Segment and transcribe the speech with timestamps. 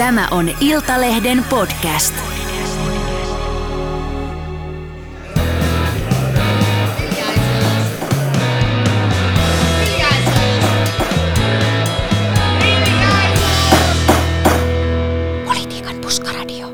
[0.00, 2.14] Tämä on Iltalehden podcast.
[15.44, 16.68] Politiikan puskaradio.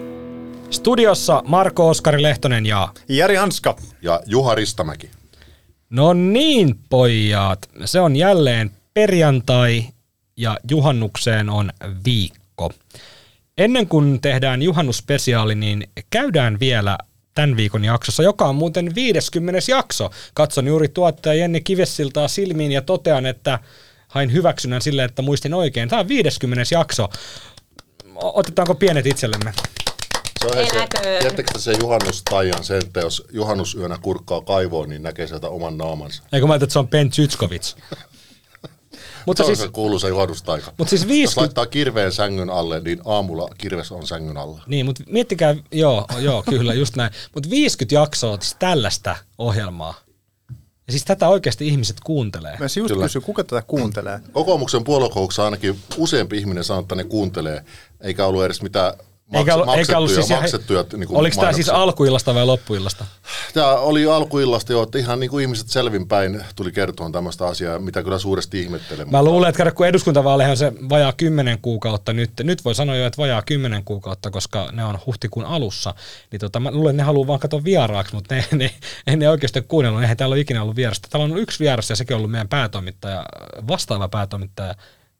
[0.71, 2.89] Studiossa Marko Oskari Lehtonen ja...
[3.09, 3.77] Jari Hanska.
[4.03, 5.11] ja Juha Ristamäki.
[5.91, 7.69] No niin, pojat.
[7.85, 9.85] Se on jälleen perjantai
[10.37, 11.71] ja juhannukseen on
[12.05, 12.71] viikko.
[13.59, 16.99] Ennen kuin tehdään juhannusspesiaali, niin käydään vielä
[17.35, 19.61] tämän viikon jaksossa, joka on muuten 50.
[19.71, 20.11] jakso.
[20.35, 23.59] Katson juuri tuottaja Jenni Kivessiltaa silmiin ja totean, että
[24.09, 25.89] hain hyväksynnän sille, että muistin oikein.
[25.89, 26.75] Tämä on 50.
[26.75, 27.09] jakso.
[28.15, 29.53] Otetaanko pienet itsellemme?
[30.41, 30.67] Se on
[31.23, 36.23] se, te se juhannustaian sen, että jos juhannusyönä kurkkaa kaivoon, niin näkee sieltä oman naamansa.
[36.33, 37.77] Eikö mä ajattelin, että se on Ben Zytskovits?
[39.27, 40.73] Mutta Se on siis, se kuuluisa juhannustaika.
[40.79, 44.63] mut siis Jos 50, laittaa kirveen sängyn alle, niin aamulla kirves on sängyn alla.
[44.67, 47.13] Niin, mutta miettikää, joo, joo, kyllä, just näin.
[47.35, 49.95] Mutta 50 jaksoa siis tällaista ohjelmaa.
[50.87, 52.57] Ja siis tätä oikeasti ihmiset kuuntelee.
[52.59, 53.05] Mä just Kyllä.
[53.05, 54.21] kysyn, kuka tätä kuuntelee?
[54.33, 57.65] Kokoomuksen puoluekokouksessa ainakin useampi ihminen sanoo, että ne kuuntelee,
[58.01, 58.93] eikä ollut edes mitään
[59.33, 63.05] Eikä ollut, maksettuja, eikä ollut siis, maksettuja niin kuin oliko tämä siis alkuillasta vai loppuillasta?
[63.55, 68.03] Tämä oli alkuillasta jo, että ihan niin kuin ihmiset selvinpäin tuli kertoa tämmöistä asiaa, mitä
[68.03, 69.11] kyllä suuresti ihmettelen.
[69.11, 73.07] Mä luulen, että kun eduskuntavaaleihin on se vajaa kymmenen kuukautta nyt, nyt voi sanoa jo,
[73.07, 75.95] että vajaa kymmenen kuukautta, koska ne on huhtikuun alussa,
[76.33, 78.71] niin tota, mä luulen, että ne haluaa vaan katsoa vieraaksi, mutta ne, ne,
[79.07, 81.09] ne, ne oikeasti kuunnellut, eihän täällä ole ikinä ollut vierasta.
[81.11, 83.25] Täällä on ollut yksi vieras ja sekin on ollut meidän päätoimittaja,
[83.69, 84.75] vastaava päätoimittaja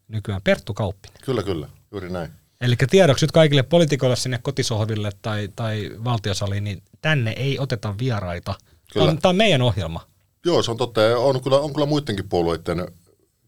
[0.09, 1.19] nykyään Perttu Kauppinen.
[1.25, 2.46] Kyllä, kyllä, juuri näin.
[2.61, 8.55] Eli tiedoksi nyt kaikille poliitikoille sinne kotisohville tai, tai valtiosaliin, niin tänne ei oteta vieraita.
[8.93, 9.17] Kyllä.
[9.23, 10.07] Tämä on meidän ohjelma.
[10.45, 11.01] Joo, se on totta.
[11.19, 12.89] On kyllä, on kyllä muidenkin puolueiden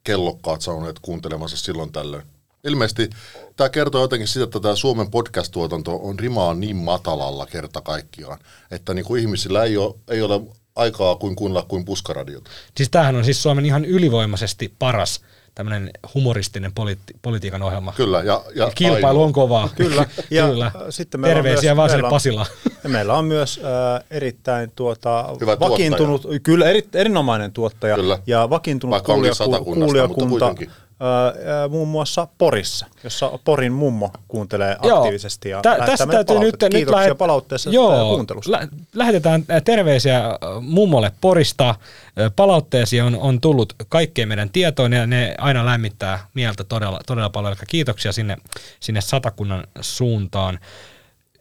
[0.04, 2.22] kellokkaat sauneet kuuntelemassa silloin tällöin.
[2.64, 3.10] Ilmeisesti
[3.56, 8.38] tämä kertoo jotenkin siitä, että tämä Suomen podcast-tuotanto on rimaa niin matalalla kerta kaikkiaan,
[8.70, 10.40] että niin kuin ihmisillä ei ole, ei ole
[10.76, 12.50] aikaa kuin kuunnella kuin puskaradiota.
[12.76, 15.20] Siis tämähän on siis Suomen ihan ylivoimaisesti paras
[15.58, 17.92] tämmöinen humoristinen politi- politiikan ohjelma.
[17.96, 19.24] Kyllä, ja, ja Kilpailu ainoa.
[19.24, 19.68] on kovaa.
[19.76, 20.04] Kyllä.
[20.30, 20.70] Ja Kyllä.
[20.90, 22.46] sitten meillä on Terveisiä myös- vaan meillä sinne Pasilaan.
[22.84, 28.18] Ja meillä on myös äh, erittäin tuota, Hyvä vakiintunut, kyllä eri, erinomainen tuottaja Kyllä.
[28.26, 30.70] ja vakiintunut Vaikka kuulijaku- kuulijakunta mutta kuitenkin.
[31.68, 34.98] Muun muassa Porissa, jossa Porin mummo kuuntelee Joo.
[34.98, 38.52] aktiivisesti ja Tä- lähettää tästä täytyy nyt, nyt lähet- palautteesta Joo, kuuntelusta.
[38.52, 40.22] lä- lähetetään äh, terveisiä
[40.60, 41.74] mummolle Porista.
[42.36, 47.52] Palautteesi on, on tullut kaikkeen meidän tietoon ja ne aina lämmittää mieltä todella, todella paljon.
[47.52, 48.36] Eli kiitoksia sinne,
[48.80, 50.58] sinne satakunnan suuntaan.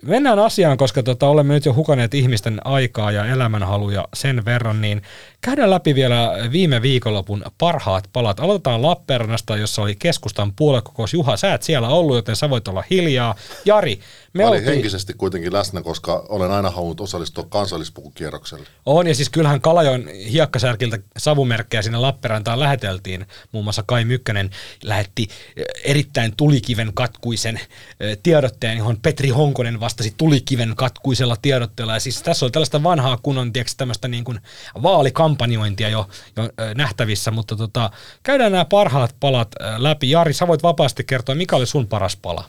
[0.02, 5.02] Mennään asiaan, koska tota, olemme nyt jo hukaneet ihmisten aikaa ja elämänhaluja sen verran, niin
[5.42, 8.40] käydään läpi vielä viime viikonlopun parhaat palat.
[8.40, 11.14] Aloitetaan Lappeenrannasta, jossa oli keskustan puoluekokous.
[11.14, 13.36] Juha, sä et siellä ollut, joten sä voit olla hiljaa.
[13.66, 14.00] Jari,
[14.34, 14.74] me Mä olin oltiin...
[14.74, 18.68] henkisesti kuitenkin läsnä, koska olen aina halunnut osallistua kansallispukukierrokselle.
[18.86, 23.26] On, ja siis kyllähän Kalajoen hiekkasärkiltä savumerkkejä sinne Lappeenrantaan läheteltiin.
[23.52, 24.50] Muun muassa Kai Mykkänen
[24.84, 25.28] lähetti
[25.58, 27.60] eh, erittäin tulikiven katkuisen
[28.00, 31.94] eh, tiedotteen, johon Petri Honkonen vastasi tulikiven katkuisella tiedotteella.
[31.94, 34.40] Ja siis tässä on tällaista vanhaa kunnon, tiedätkö, tämmöistä niin kuin
[34.84, 36.44] vaalikampanjointia jo, jo
[36.76, 37.92] nähtävissä, mutta tota,
[38.24, 40.10] käydään nämä parhaat palat läpi.
[40.10, 42.44] Jari, sä voit vapaasti kertoa, mikä oli sun paras pala?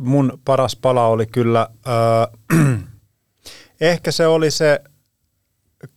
[0.00, 1.68] mun paras pala oli kyllä,
[2.52, 2.68] äh,
[3.80, 4.80] ehkä se oli se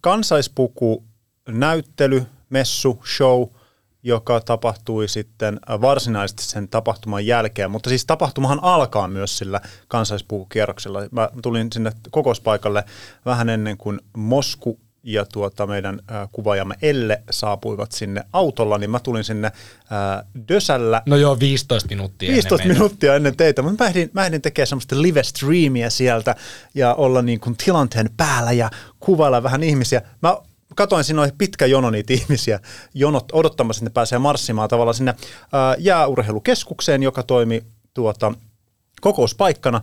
[0.01, 1.03] kansaispuku
[1.50, 3.47] näyttely, messu, show,
[4.03, 7.71] joka tapahtui sitten äh, varsinaisesti sen tapahtuman jälkeen.
[7.71, 11.01] Mutta siis tapahtumahan alkaa myös sillä kansallispukukierroksella.
[11.11, 12.83] Mä tulin sinne kokouspaikalle
[13.25, 18.99] vähän ennen kuin Mosku ja tuota meidän äh, kuvaajamme Elle saapuivat sinne autolla, niin mä
[18.99, 22.79] tulin sinne äh, Dösällä No joo, 15 minuuttia 15 ennen meitä.
[22.79, 26.35] minuuttia ennen teitä, mutta mä ehdin, mä ehdin tekemään semmoista live-streamia sieltä
[26.75, 30.01] ja olla niin kuin tilanteen päällä ja kuvailla vähän ihmisiä.
[30.21, 30.37] Mä
[30.75, 32.59] katoin, siinä oli pitkä jono niitä ihmisiä
[32.94, 35.16] jonot odottamassa, että ne pääsee marssimaan tavallaan sinne
[35.53, 37.63] ää, jääurheilukeskukseen, joka toimi
[37.94, 38.33] tuota,
[39.01, 39.81] kokouspaikkana.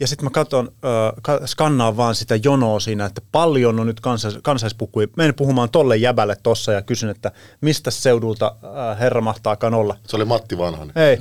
[0.00, 4.38] Ja sitten mä katson, äh, skannaan vaan sitä jonoa siinä, että paljon on nyt kansais,
[4.42, 5.06] kansaispukuja.
[5.16, 9.96] Menen puhumaan tolle jäbälle tossa ja kysyn, että mistä seudulta äh, herra mahtaakaan olla.
[10.06, 10.92] Se oli Matti Vanhanen.
[10.96, 11.18] Ei.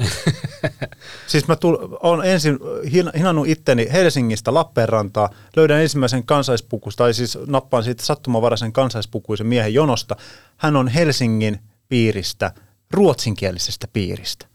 [1.28, 2.60] siis mä tul, on ensin
[2.92, 9.74] hin, hinannut itteni Helsingistä Lappeenrantaa, löydän ensimmäisen kansaispukusta, tai siis nappaan siitä sattumanvaraisen kansaispukuisen miehen
[9.74, 10.16] jonosta.
[10.58, 12.52] Hän on Helsingin piiristä,
[12.92, 14.46] ruotsinkielisestä piiristä.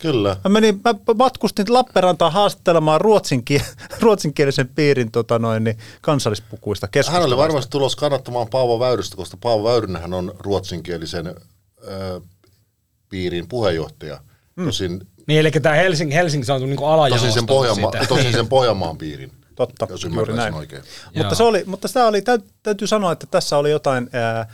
[0.00, 0.36] Kyllä.
[0.44, 3.62] Mä, menin, mä matkustin Lappeenrantaan haastattelemaan ruotsinki,
[4.02, 9.64] ruotsinkielisen piirin tota noin, niin kansallispukuista Hän oli varmasti tulos kannattamaan Paavo Väyrystä, koska Paavo
[9.64, 12.20] Väyrynenhän on ruotsinkielisen ö,
[13.08, 14.20] piirin puheenjohtaja.
[14.56, 14.64] Mm.
[14.64, 18.98] Tosin Niin, eli tämä Helsing, Helsingissä on niin Tosin alajalostunut sen, Pohjanma, tosin sen Pohjanmaan
[18.98, 20.54] piirin, Totta, jos juuri näin.
[20.54, 20.82] oikein.
[21.04, 21.34] Mutta, Joo.
[21.34, 24.46] se oli, mutta sitä oli, täy, täytyy sanoa, että tässä oli jotain ää,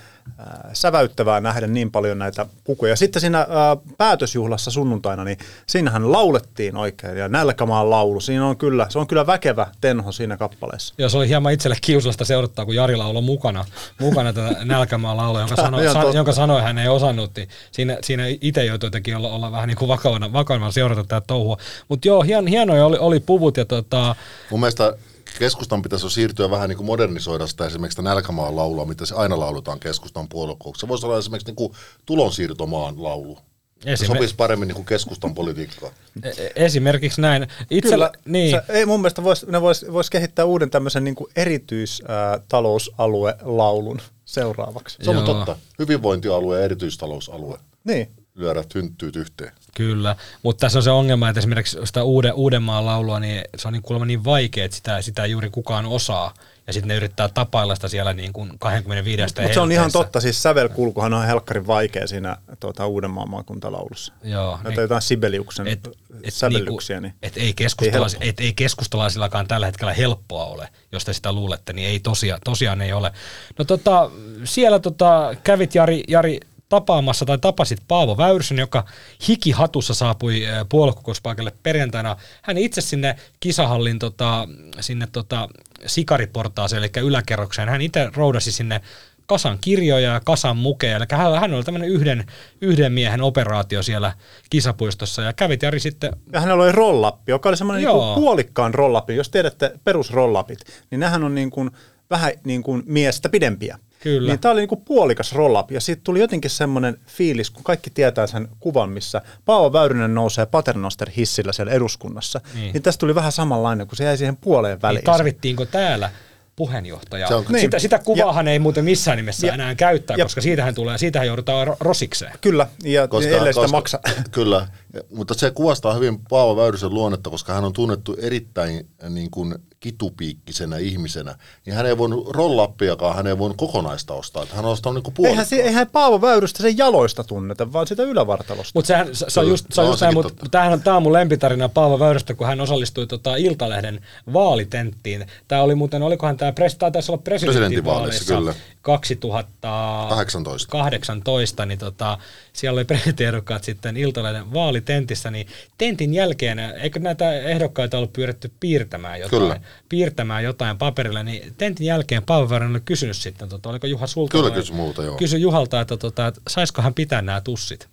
[0.73, 2.97] säväyttävää nähdä niin paljon näitä pukuja.
[2.97, 8.21] Sitten siinä ää, päätösjuhlassa sunnuntaina, niin siinähän laulettiin oikein ja nälkämaan laulu.
[8.21, 10.95] Siinä on kyllä, se on kyllä väkevä tenho siinä kappaleessa.
[10.99, 13.65] Joo, se oli hieman itselle kiusallista seurata, kun Jari laulo mukana,
[14.01, 17.31] mukana tätä Nälkämaan laulua, jonka, sano, san, jonka sanoi hän ei osannut.
[17.37, 21.27] Niin siinä, siinä itse joutui jotenkin olla, olla vähän niin kuin vakavana, vakavana seurata tätä
[21.27, 21.57] touhua.
[21.89, 24.15] Mutta joo, hien, hienoja oli, oli puvut ja tota,
[24.51, 24.97] Mun mielestä
[25.39, 29.15] keskustan pitäisi jo siirtyä vähän niin kuin modernisoida sitä esimerkiksi sitä nälkämaan laulua, mitä se
[29.15, 30.87] aina lauletaan keskustan puoluekokouksessa.
[30.87, 31.73] Se voisi olla esimerkiksi niin kuin
[32.07, 33.39] tulonsiirtomaan laulu.
[33.81, 35.93] Se Esime- sopisi paremmin niin kuin keskustan politiikkaan.
[36.23, 37.47] e- e- esimerkiksi näin.
[37.71, 44.01] Itsellä, niin, Se, ei mun mielestä vois, ne vois, vois kehittää uuden tämmöisen niin erityistalousaluelaulun
[44.25, 44.99] seuraavaksi.
[45.03, 45.27] Se on Joo.
[45.27, 45.57] totta.
[45.79, 47.59] Hyvinvointialue ja erityistalousalue.
[47.85, 48.11] Niin.
[48.37, 49.53] Lyödät hynttyyt yhteen.
[49.75, 53.73] Kyllä, mutta tässä on se ongelma, että esimerkiksi sitä uuden, Uudenmaan laulua, niin se on
[53.73, 56.35] niin kuulemma niin vaikea, että sitä, sitä ei juuri kukaan osaa.
[56.67, 60.21] Ja sitten ne yrittää tapailla sitä siellä niin kuin 25 Mutta se on ihan totta,
[60.21, 64.13] siis sävelkulkuhan on helkkarin vaikea siinä tuota, Uudenmaan maakuntalaulussa.
[64.25, 64.81] Joo, Näitä niin.
[64.81, 65.89] jotain Sibeliuksen et,
[66.23, 67.01] et, sävellyksiä.
[67.01, 67.29] niinku, Niin.
[67.33, 71.89] et ei, keskustalais, et ei keskustalaisillakaan tällä hetkellä helppoa ole, jos te sitä luulette, niin
[71.89, 73.13] ei tosiaan, tosiaan ei ole.
[73.59, 74.11] No tota,
[74.45, 78.85] siellä tota, kävit Jari, Jari tapaamassa tai tapasit Paavo Väyrysen, joka
[79.29, 82.17] hikihatussa saapui äh, puoluekokouspaikalle perjantaina.
[82.43, 84.49] Hän itse sinne kisahallin tota,
[84.81, 85.49] sinne tota,
[85.87, 87.69] sikariportaaseen, eli yläkerrokseen.
[87.69, 88.81] Hän itse roudasi sinne
[89.27, 90.97] kasan kirjoja ja kasan mukeja.
[90.97, 92.25] Eli hän, hän oli tämmöinen yhden,
[92.61, 94.13] yhden miehen operaatio siellä
[94.51, 99.17] kisapuistossa ja kävit Jari sitten Ja hänellä oli rollappi, joka oli semmoinen niin puolikkaan rollappi.
[99.17, 100.59] Jos tiedätte perusrollapit,
[100.91, 101.71] niin nehän on niin kuin
[102.11, 103.79] vähän niin kuin miestä pidempiä.
[104.07, 104.33] Kyllä.
[104.33, 107.91] Niin tämä oli niin kuin puolikas rollapi ja siitä tuli jotenkin semmoinen fiilis, kun kaikki
[107.91, 112.41] tietää sen kuvan, missä Paavo Väyrynen nousee Paternoster hissillä siellä eduskunnassa.
[112.55, 112.73] Niin.
[112.73, 114.97] Niin, tästä tuli vähän samanlainen, kun se jäi siihen puoleen väliin.
[115.01, 116.11] Niin tarvittiinko täällä
[116.57, 117.29] puheenjohtaja?
[117.29, 117.81] Se on- sitä, Niin.
[117.81, 121.67] sitä kuvaahan ei muuten missään nimessä Ja- enää käyttää, ja- koska siitähän tulee, siitähän joudutaan
[121.69, 122.33] ro- rosikseen.
[122.41, 124.01] Kyllä, ja Koska, ellei sitä koska, maksa.
[124.31, 129.31] Kyllä, Ja- mutta se kuvastaa hyvin Paavo Väyrysen luonnetta, koska hän on tunnettu erittäin niin
[129.31, 129.55] kuin,
[129.87, 131.35] kitupiikkisenä ihmisenä.
[131.67, 134.43] Niin hän ei voinut rollappiakaan, hän ei voinut kokonaista ostaa.
[134.43, 137.87] Että hän on ostanut niin kuin Eihän, se, eihän Paavo Väyrystä sen jaloista tunneta, vaan
[137.87, 138.73] sitä ylävartalosta.
[138.75, 140.49] Mutta sehän, se, se on just, se on no, just näin, mutta totta.
[140.51, 144.01] tämähän on, tämä on mun lempitarina Paavo Väyrystä, kun hän osallistui tota Iltalehden
[144.33, 145.27] vaalitenttiin.
[145.49, 148.55] Tämä oli muuten, olikohan tämä, pres, tämä taisi olla presidentinvaaleissa kyllä.
[148.83, 152.19] 2018, 18, niin tota,
[152.53, 155.47] siellä oli presidenttiehdokkaat sitten Iltalehden vaalitentissä, niin
[155.79, 159.61] tentin jälkeen, eikö näitä ehdokkaita ollut pyydetty piirtämään jotain, Kyllä.
[159.89, 164.51] Piirtämään jotain paperille, niin tentin jälkeen Paavo oli kysynyt sitten, tota, oliko Juha sulta Kyllä
[164.51, 165.17] kysy multa, joo.
[165.17, 167.89] kysyi Juhalta, että, tota, saisiko hän pitää nämä tussit.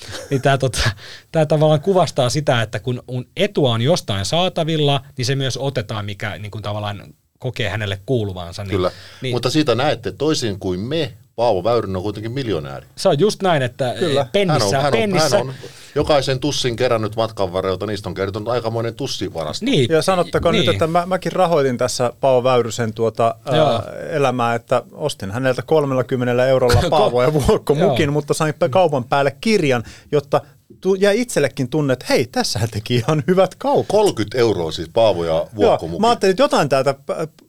[0.30, 0.90] niin tämä tota,
[1.32, 6.04] tää tavallaan kuvastaa sitä, että kun kun etua on jostain saatavilla, niin se myös otetaan,
[6.04, 8.64] mikä niin kuin tavallaan kokee hänelle kuuluvansa.
[8.64, 8.90] Niin, Kyllä,
[9.22, 12.86] niin, mutta siitä näette, toisin kuin me, Paavo Väyrynen on kuitenkin miljonääri.
[12.96, 14.26] se on just näin, että Kyllä.
[14.32, 15.54] pennissä, hän, on, hän, on, pennissä hän on
[15.94, 19.64] jokaisen tussin kerännyt matkan varrelta, niistä on kertonut aikamoinen tussivarasto.
[19.64, 20.66] niin, Ja sanottakoon niin.
[20.66, 26.46] nyt, että mä, mäkin rahoitin tässä Paavo Väyrysen tuota, ää, elämää, että ostin häneltä 30
[26.46, 29.82] eurolla Paavo ja Vuokko mukin, mutta sain kaupan päälle kirjan,
[30.12, 30.40] jotta
[30.80, 33.86] tu- jäi itsellekin tunne, että hei, tässä teki ihan hyvät kaupat.
[33.88, 36.00] 30 euroa siis Paavo ja Vuokko Joo, mukin.
[36.00, 36.94] mä ajattelin, että jotain täältä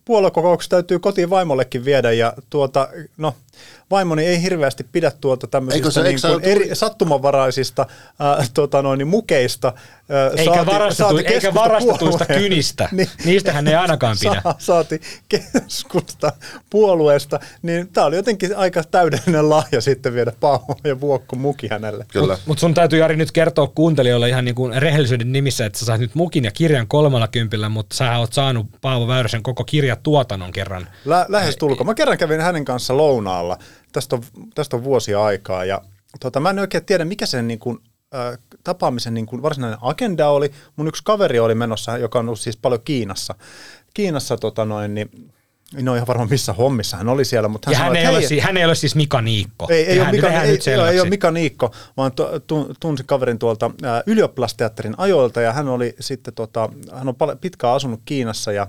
[0.08, 2.88] p- puoluekokouksesta täytyy kotiin vaimollekin viedä ja tuota,
[3.18, 3.34] no,
[3.92, 7.86] vaimoni ei hirveästi pidä tuota tämmöisistä se- niin kuin eri, sattumanvaraisista
[8.40, 9.68] äh, tota noin, niin mukeista.
[9.68, 12.90] Äh, Eikä, varastetu, eikä keskustapuolueen- varastetuista kynistä.
[12.98, 13.10] Niin.
[13.26, 14.42] Niistä hän ei ainakaan pidä.
[14.44, 16.32] Sa- saati keskusta
[16.70, 22.06] puolueesta, niin tämä oli jotenkin aika täydellinen lahja sitten viedä Paavo ja Vuokko muki hänelle.
[22.46, 26.02] Mutta sun täytyy Jari nyt kertoa kuuntelijoille ihan niin kuin rehellisyyden nimissä, että sä sait
[26.02, 29.64] nyt mukin ja kirjan kolmella kympillä, mutta sä oot saanut Paavo Väyrysen koko
[29.98, 30.88] kirjatuotannon kerran.
[31.06, 31.86] Lä- lähes tulkoon.
[31.88, 33.58] Mä kerran kävin hänen kanssa lounaalla.
[33.92, 34.24] Tästä on,
[34.56, 35.82] tästä on vuosia aikaa ja
[36.20, 37.78] tota, mä en oikein tiedä, mikä sen niin kuin,
[38.16, 40.52] äh, tapaamisen niin kuin varsinainen agenda oli.
[40.76, 43.36] Mun yksi kaveri oli menossa, joka on ollut siis paljon Kiinassa.
[43.94, 45.10] Kiinassa tota noin, niin
[45.90, 48.20] ole ihan varma missä hommissa hän oli siellä, mutta hän Ja sanoi, hän ei, ole,
[48.20, 49.68] hei, si- hän ei ole siis Mika Niikko.
[49.70, 51.00] ei, ei, ole Mika, ei, ei selväksi.
[51.00, 53.72] ole Mika Niikko, vaan tu, tu, tunsin kaverin tuolta
[54.06, 58.68] ylioppilasteatterin ajoilta ja hän oli sitten, tota, hän on pitkään asunut Kiinassa ja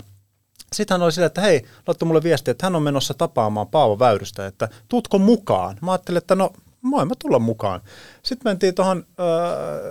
[0.72, 3.98] sitten hän oli sillä, että hei, laittoi mulle viestiä, että hän on menossa tapaamaan Paavo
[3.98, 5.76] Väyrystä, että tuutko mukaan?
[5.82, 6.52] Mä ajattelin, että no
[6.90, 7.80] voin mä tulla mukaan.
[8.22, 9.24] Sitten mentiin tuohon äh,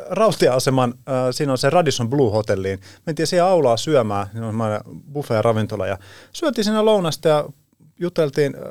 [0.09, 4.81] rautia-aseman, äh, siinä on se Radisson Blue Hotelliin, mentiin siihen aulaa syömään, siinä on semmoinen
[5.13, 5.97] buffet-ravintola ja
[6.33, 7.45] syötiin siinä lounasta ja
[7.99, 8.61] juteltiin äh,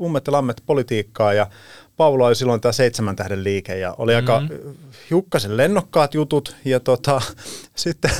[0.00, 1.46] ummet ja lammet politiikkaa ja
[1.98, 4.74] Paula oli silloin tämä seitsemän tähden liike ja oli aika Mm-hmm.
[5.10, 7.20] hiukkasen lennokkaat jutut ja tota,
[7.76, 8.10] sitten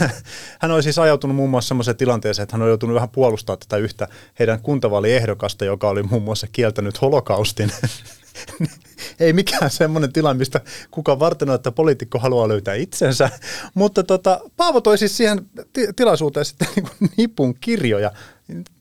[0.60, 3.76] hän oli siis ajautunut muun muassa semmoiseen tilanteeseen, että hän oli joutunut vähän puolustaa tätä
[3.76, 4.08] yhtä
[4.38, 7.72] heidän kuntavaaliehdokasta, joka oli muun muassa kieltänyt holokaustin.
[9.20, 13.30] Ei mikään semmoinen tilanne, mistä kuka varten että poliitikko haluaa löytää itsensä,
[13.74, 18.12] mutta tota, Paavo toi siis siihen ti- tilaisuuteen sitten niin nipun kirjoja.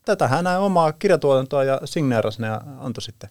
[0.05, 3.29] Tätä hän omaa kirjatuotantoa ja signeerasi ne ja antoi sitten.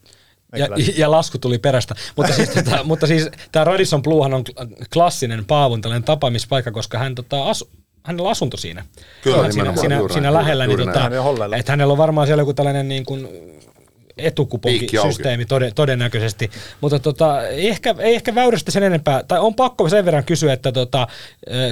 [0.57, 0.69] Ja,
[1.03, 1.95] ja lasku tuli perästä.
[2.17, 6.99] Mutta siis, tota, mutta siis tämä Radisson Bluehan on kl- klassinen Paavon tällainen tapaamispaikka, koska
[6.99, 7.71] hän tota, asu,
[8.03, 8.85] hänellä on asunto siinä.
[9.23, 11.13] Kyllä, siinä, nimenomaan, siinä, juuri siinä lähellä, juuri niin näin.
[11.13, 13.29] tota, Hän että hänellä on varmaan siellä joku tällainen niin kuin.
[14.17, 16.51] Etukuponkisysteemi toden, todennäköisesti.
[16.81, 20.53] Mutta tota, ei, ehkä, ei ehkä väyrystä sen enempää, tai on pakko sen verran kysyä,
[20.53, 21.07] että tota,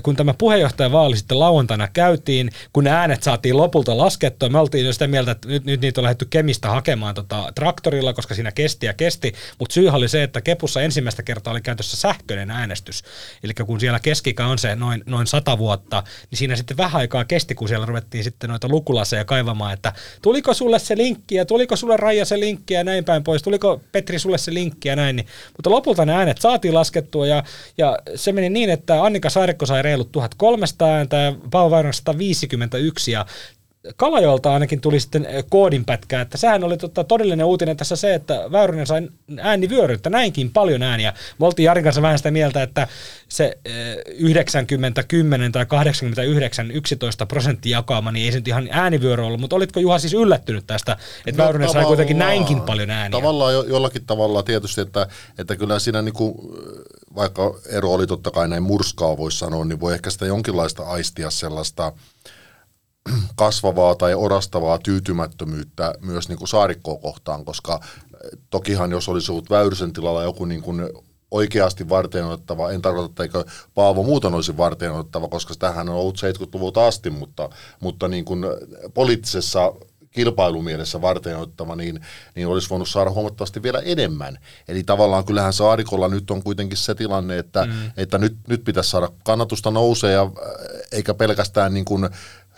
[0.03, 5.07] kun tämä puheenjohtajavaali sitten lauantaina käytiin, kun äänet saatiin lopulta laskettua, me oltiin jo sitä
[5.07, 8.93] mieltä, että nyt, nyt niitä on lähdetty Kemistä hakemaan tota, traktorilla, koska siinä kesti ja
[8.93, 13.03] kesti, mutta syyhän oli se, että Kepussa ensimmäistä kertaa oli käytössä sähköinen äänestys.
[13.43, 17.25] Eli kun siellä keskikä on se noin, noin sata vuotta, niin siinä sitten vähän aikaa
[17.25, 21.77] kesti, kun siellä ruvettiin sitten noita lukulaseja kaivamaan, että tuliko sulle se linkki ja tuliko
[21.77, 25.17] sulle Raija se linkki ja näin päin pois, tuliko Petri sulle se linkki ja näin,
[25.17, 25.27] niin,
[25.57, 27.45] mutta lopulta ne äänet saatiin laskettua ja,
[27.79, 33.13] ja se meni niin, että Annika Saarikko sai reilut 1300 ääntä ja Paavo Väyrynen 151
[33.13, 33.27] ja
[33.97, 38.53] Kalajoelta ainakin tuli sitten eh, koodinpätkä, että sehän oli tota, todellinen uutinen tässä se, että
[38.53, 39.09] Väyrynen sai
[39.41, 41.15] äänivyöryyttä näinkin paljon ääniä.
[41.39, 42.89] Me oltiin Jarin kanssa vähän sitä mieltä, että
[43.29, 49.25] se eh, 90, 10 tai 89, 11 prosenttia jakaama, niin ei se nyt ihan äänivyörö
[49.25, 53.21] ollut, mutta olitko Juha siis yllättynyt tästä, että no, Väyrynen sai kuitenkin näinkin paljon ääniä?
[53.21, 55.07] Tavallaan jo, jollakin tavalla tietysti, että,
[55.39, 56.57] että kyllä siinä niinku,
[57.15, 61.31] vaikka ero oli totta kai näin murskaa voisi sanoa, niin voi ehkä sitä jonkinlaista aistia
[61.31, 61.93] sellaista
[63.37, 69.51] kasvavaa tai orastavaa tyytymättömyyttä myös niin kuin saarikkoa kohtaan, koska eh, tokihan jos olisi ollut
[69.51, 70.89] Väyrysen tilalla joku niin kuin
[71.31, 73.45] oikeasti varteenotettava, en tarkoita, että eikö
[73.75, 78.45] Paavo muuten olisi varteenotettava, koska tähän on ollut 70-luvulta asti, mutta, mutta niin kuin
[78.95, 79.73] poliittisessa
[80.15, 82.01] kilpailumielessä varten ottava, niin,
[82.35, 84.39] niin olisi voinut saada huomattavasti vielä enemmän.
[84.69, 87.73] Eli tavallaan kyllähän Saarikolla nyt on kuitenkin se tilanne, että, mm.
[87.97, 90.31] että nyt, nyt pitäisi saada kannatusta nousee, ja, äh,
[90.93, 92.09] eikä pelkästään niin kuin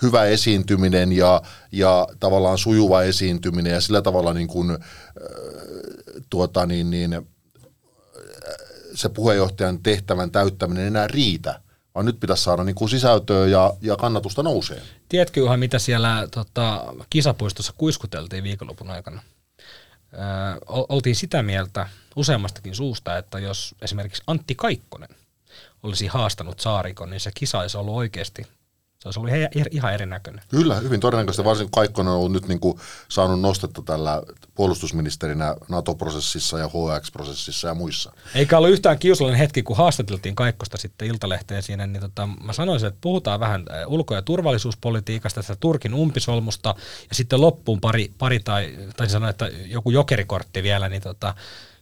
[0.02, 4.78] hyvä esiintyminen ja, ja tavallaan sujuva esiintyminen ja sillä tavalla niin kuin,
[6.30, 7.26] tuota, niin, niin,
[8.94, 11.60] se puheenjohtajan tehtävän täyttäminen enää riitä,
[11.94, 14.82] vaan nyt pitäisi saada niin kuin sisältöä ja, ja kannatusta nousee.
[15.08, 19.22] Tiedätkö Juha, mitä siellä tota, kisapuistossa kuiskuteltiin viikonlopun aikana?
[20.66, 25.08] Ol- oltiin sitä mieltä useammastakin suusta, että jos esimerkiksi Antti Kaikkonen
[25.82, 28.46] olisi haastanut Saarikon, niin se kisa olisi ollut oikeasti,
[29.12, 30.44] se olisi ollut ihan erinäköinen.
[30.48, 34.22] Kyllä, hyvin todennäköisesti, varsinkin kun Kaikkonen on ollut nyt niin kuin saanut nostetta tällä
[34.54, 38.12] puolustusministerinä NATO-prosessissa ja HX-prosessissa ja muissa.
[38.34, 42.88] Eikä ollut yhtään kiusallinen hetki, kun haastateltiin Kaikkosta sitten Iltalehteen siinä, niin tota, mä sanoisin,
[42.88, 46.74] että puhutaan vähän äh, ulko- ja turvallisuuspolitiikasta, tästä Turkin umpisolmusta,
[47.08, 51.34] ja sitten loppuun pari, pari tai, tai sanoa, että joku jokerikortti vielä, niin tota,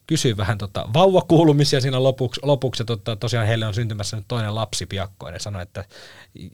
[0.07, 4.55] kysyin vähän tota, vauvakuulumisia siinä lopuksi, lopuksi ja tota, tosiaan heille on syntymässä nyt toinen
[4.55, 5.85] lapsi piakkoin, ja sanoi, että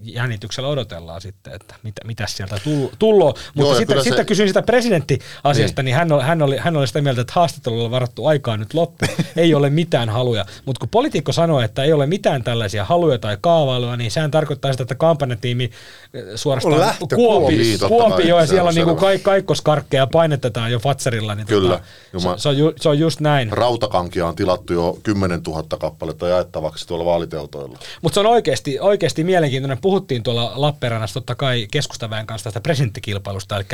[0.02, 3.34] jännityksellä odotellaan sitten, että mitä, mitä sieltä tull- tulloo.
[3.54, 6.76] Mutta sitten, kyllä sitten se- kysyin sitä presidenttiasiasta, niin, niin hän, oli, hän, oli, hän
[6.76, 10.44] oli sitä mieltä, että haastattelulla varattu aikaa nyt loppu, ei ole mitään haluja.
[10.64, 14.72] Mutta kun poliitikko sanoo, että ei ole mitään tällaisia haluja tai kaavailuja, niin sehän tarkoittaa
[14.72, 15.70] sitä, että kampanjatiimi
[16.14, 21.34] On suorastaan kuopi, kuopi jo, ja se siellä on niinku kaik, kaikkoskarkkeja painetetaan jo Fatserilla.
[21.34, 21.80] Niin Kyllä,
[22.12, 23.39] tota, se, se, on ju, se on just näin.
[23.48, 27.78] Rautakankia on tilattu jo 10 000 kappaletta jaettavaksi tuolla vaaliteltoilla.
[28.02, 29.78] Mutta se on oikeasti, oikeasti mielenkiintoinen.
[29.78, 33.64] Puhuttiin tuolla Lappeenrannassa totta kai keskustaväen kanssa tästä presidenttikilpailusta, eli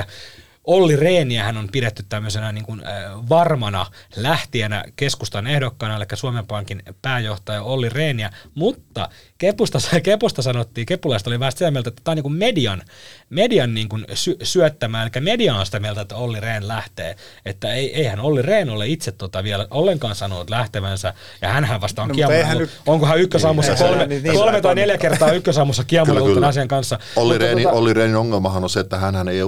[0.66, 6.46] Olli Reeniä hän on pidetty tämmöisenä niin kuin, äh, varmana lähtienä keskustan ehdokkaana, eli Suomen
[6.46, 9.08] Pankin pääjohtaja Olli Reeniä, mutta
[9.38, 12.82] Kepusta, Kepusta sanottiin, Kepulaista oli vähän sitä mieltä, että tämä on niin kuin median,
[13.30, 17.16] median niin kuin sy- syöttämä, eli media on sitä mieltä, että Olli Rehn lähtee,
[17.46, 22.02] että ei, eihän Olli Rehn ole itse tota vielä ollenkaan sanonut lähtevänsä, ja hänhän vasta
[22.02, 25.10] on No, kiemurtellut, nyt- onkohan ykkösaamussa se kolme, niin- niin kolme tai neljä toimita.
[25.10, 26.98] kertaa ykkösaamussa tämän asian kanssa.
[27.16, 29.38] Olli, Rehnin, tota- Olli Rehnin ongelmahan on se, että hän ei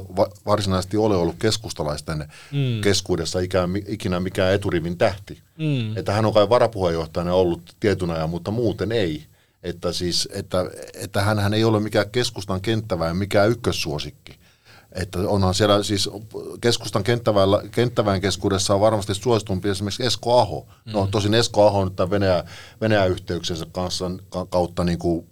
[0.47, 2.19] varsinaisesti ole ollut keskustalaisten
[2.53, 2.81] mm.
[2.81, 5.39] keskuudessa ikään, ikinä mikään eturivin tähti.
[5.59, 5.97] Mm.
[5.97, 9.25] Että hän on kai varapuheenjohtajana ollut tietyn ajan, mutta muuten ei.
[9.63, 14.39] Että, siis, että, että hän ei ole mikään keskustan kenttäväen, mikään ykkössuosikki.
[14.93, 16.11] Että onhan siellä siis
[16.61, 17.05] keskustan
[17.71, 20.67] kenttäväen, keskuudessa on varmasti suositumpi esimerkiksi Esko Aho.
[20.85, 22.45] No tosin Esko Aho on tämän Venäjä,
[22.81, 25.27] Venäjä yhteyksensä kanssa, ka- kautta niin kuin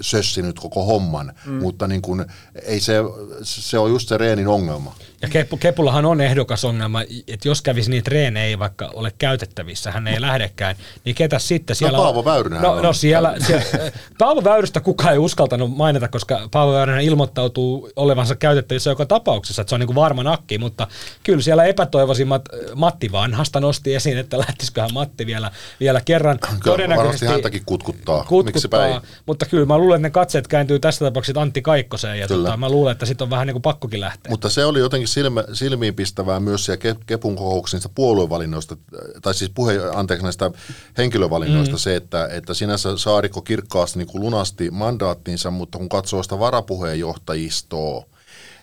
[0.00, 1.52] sössinyt koko homman, mm.
[1.52, 2.26] mutta niin kuin,
[2.62, 2.94] ei se,
[3.42, 4.94] se on just se Reenin ongelma.
[5.22, 10.08] Ja Kepu, Kepullahan on ehdokasongelma, että jos kävisi niitä treenejä ei vaikka ole käytettävissä, hän
[10.08, 13.64] ei lähdekään, niin ketä sitten siellä No Paavo Väyrynen No, on no siellä, siellä
[14.18, 19.68] Paavo Väyrystä kukaan ei uskaltanut mainita, koska Paavo Väyrynen ilmoittautuu olevansa käytettävissä joka tapauksessa, että
[19.68, 20.86] se on niin kuin varma nakki, mutta
[21.22, 25.50] kyllä siellä epätoivoisimmat Matti Vanhasta nosti esiin, että lähtisiköhän Matti vielä,
[25.80, 26.38] vielä kerran.
[26.62, 28.26] Kyllä, varmasti häntäkin kutkuttaa.
[28.44, 28.94] Miksipä ei?
[29.26, 32.68] mutta kyllä mä luulen, että ne katseet kääntyy tässä tapauksessa Antti Kaikkoseen ja tota, mä
[32.68, 34.30] luulen, että sitten on vähän niin kuin pakkokin lähteä.
[34.30, 38.76] Mutta se oli jotenkin silmä, silmiinpistävää myös siellä Kepun kokouksista puoluevalinnoista,
[39.22, 40.50] tai siis puhe, anteeksi näistä
[40.98, 41.78] henkilövalinnoista mm.
[41.78, 48.04] se, että, että sinänsä Saarikko kirkkaasti niin kuin lunasti mandaattinsa, mutta kun katsoo sitä varapuheenjohtajistoa,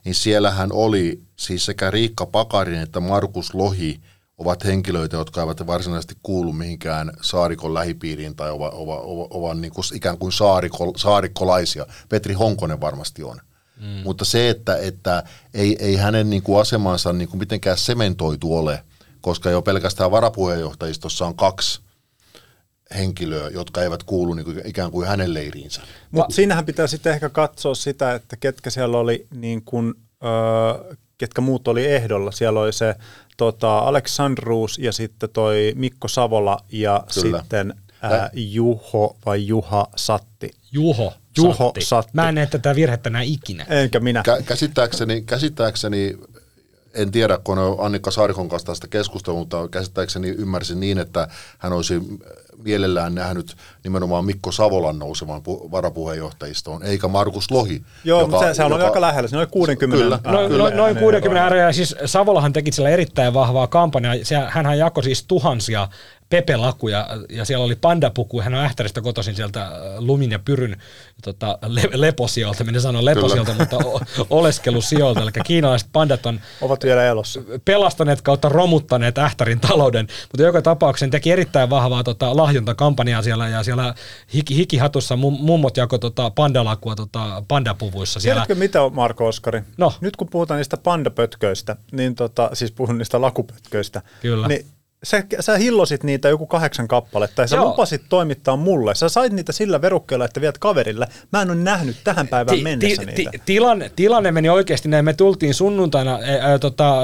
[0.06, 4.02] niin siellähän oli siis sekä Riikka Pakarin että Markus Lohi
[4.38, 9.74] ovat henkilöitä, jotka eivät varsinaisesti kuulu mihinkään saarikon lähipiiriin tai ovat, ovat, ovat, ovat niin
[9.74, 11.86] kuin ikään kuin saariko, saarikkolaisia.
[12.10, 13.40] Petri Honkonen varmasti on.
[13.80, 14.02] Mm.
[14.04, 18.84] Mutta se, että, että ei, ei hänen niin kuin asemansa niin kuin mitenkään sementoitu ole,
[19.22, 21.82] koska jo pelkästään varapuheenjohtajistossa on kaksi
[22.96, 25.82] henkilöä, jotka eivät kuulu niin kuin ikään kuin hänen leiriinsä.
[26.12, 29.94] Mutta siinähän pitää sitten ehkä katsoa sitä, että ketkä siellä oli, niin kuin,
[30.24, 32.32] öö, ketkä muut oli ehdolla.
[32.32, 32.96] Siellä oli se
[33.38, 37.40] tota, Aleksandruus ja sitten toi Mikko Savola ja Kyllä.
[37.40, 40.52] sitten ää, Juho vai Juha Satti.
[40.72, 41.14] Juho.
[41.38, 41.82] Juho Satti.
[41.82, 42.12] Satti.
[42.14, 43.66] Mä en näe tätä virhettä näin ikinä.
[43.70, 44.24] Enkä minä.
[44.28, 46.18] Kä- käsittääkseni, käsittääkseni
[46.94, 51.28] en tiedä, kun on Annika Saarikon kanssa tästä keskustelua, mutta käsittääkseni ymmärsin niin, että
[51.58, 52.02] hän olisi
[52.64, 57.82] mielellään nähnyt nimenomaan Mikko Savolan nousevan pu- varapuheenjohtajistoon, eikä Markus Lohi.
[58.04, 60.04] Joo, joka, mutta se, se on joka, aika lähellä, se on 60.
[60.04, 60.70] Kyllä, no, kyllä.
[60.70, 64.16] noin 60 ääriä, siis Savolahan teki sillä erittäin vahvaa kampanjaa,
[64.50, 65.88] hänhän jakoi siis tuhansia
[66.30, 70.78] Pepe-laku ja, ja siellä oli pandapuku, hän on Ähtäristä kotoisin sieltä äh, Lumin ja Pyryn
[71.24, 73.64] tota, le, leposiolta, minä sanon leposiolta, Kyllä.
[73.64, 77.42] mutta o, oleskelusijoilta, eli kiinalaiset pandat on Ovat vielä elossa.
[77.66, 83.64] pelastaneet kautta romuttaneet Ähtärin talouden, mutta joka tapauksessa teki erittäin vahvaa tota, lahjontakampanjaa siellä ja
[83.64, 83.94] siellä
[84.34, 88.20] hiki, hikihatussa mummot jako tota, pandalakua tota, pandapuvuissa.
[88.20, 88.46] Siellä.
[88.46, 89.62] Tiedätkö mitä Marko Oskari?
[89.78, 89.94] No.
[90.02, 94.48] Nyt kun puhutaan niistä pandapötköistä, niin tota, siis puhun niistä lakupötköistä, Kyllä.
[94.48, 94.66] niin
[95.04, 97.66] sä, sä hillosit niitä joku kahdeksan kappaletta ja sä Joo.
[97.66, 98.96] lupasit toimittaa mulle.
[98.96, 101.08] Sä sait niitä sillä verukkeella, että viet kaverille.
[101.34, 103.32] Mä en ole nähnyt tähän päivään ti, mennessä ti, niitä.
[103.32, 105.06] Ti, tilanne, tilanne meni oikeasti näin.
[105.06, 107.02] Me tultiin sunnuntaina, ää, tota,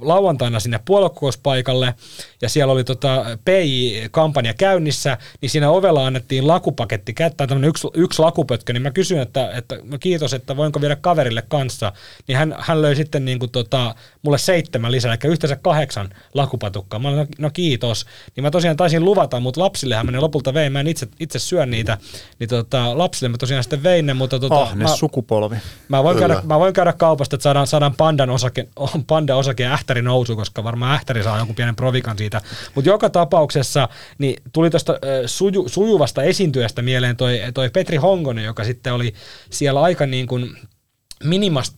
[0.00, 1.94] lauantaina sinne puoluekokouspaikalle
[2.42, 8.22] ja siellä oli tota PI-kampanja käynnissä, niin siinä ovella annettiin lakupaketti kättää tämmöinen yksi, yksi
[8.22, 11.92] lakupötkö, niin mä kysyin, että, että no kiitos, että voinko viedä kaverille kanssa,
[12.28, 16.98] niin hän, hän löi sitten niin kuin tota, mulle seitsemän lisää, eli yhteensä kahdeksan lakupatukkaa.
[16.98, 18.06] Mä olin, no, no kiitos.
[18.36, 21.66] Niin mä tosiaan taisin luvata, mutta lapsillehän menee lopulta vein, mä en itse, itse syö
[21.66, 21.98] niitä,
[22.38, 25.56] niin tota, lapsille mä tosiaan sitten vein ne, mutta tota, ah, ne mä, sukupolvi.
[25.88, 28.68] Mä voin, käydä, mä voin käydä kaupasta, että saadaan, saadaan pandan osake,
[29.06, 32.40] panda osake ja ähtäri nousu, koska varmaan ähtäri saa jonkun pienen provikan siitä.
[32.74, 34.94] Mutta joka tapauksessa niin tuli tuosta
[35.26, 39.14] suju, sujuvasta esiintyjästä mieleen toi, toi Petri Hongonen, joka sitten oli
[39.50, 40.56] siellä aika niin kuin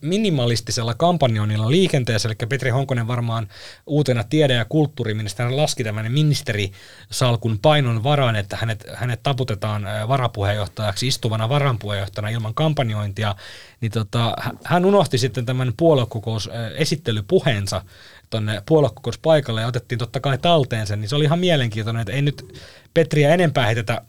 [0.01, 3.49] minimalistisella kampanjonilla liikenteessä, eli Petri Honkonen varmaan
[3.87, 11.49] uutena tiede- ja kulttuuriministeri laski tämän ministerisalkun painon varaan, että hänet, hänet taputetaan varapuheenjohtajaksi istuvana
[11.49, 13.35] varanpuheenjohtajana ilman kampanjointia,
[13.81, 17.83] niin tota, hän unohti sitten tämän puoluekokous esittelypuheensa
[18.31, 22.23] tuonne puoluekokouspaikalle ja otettiin totta kai talteen sen, niin se oli ihan mielenkiintoinen, että ei
[22.23, 22.61] nyt
[22.95, 24.03] Petriä enempää heitetä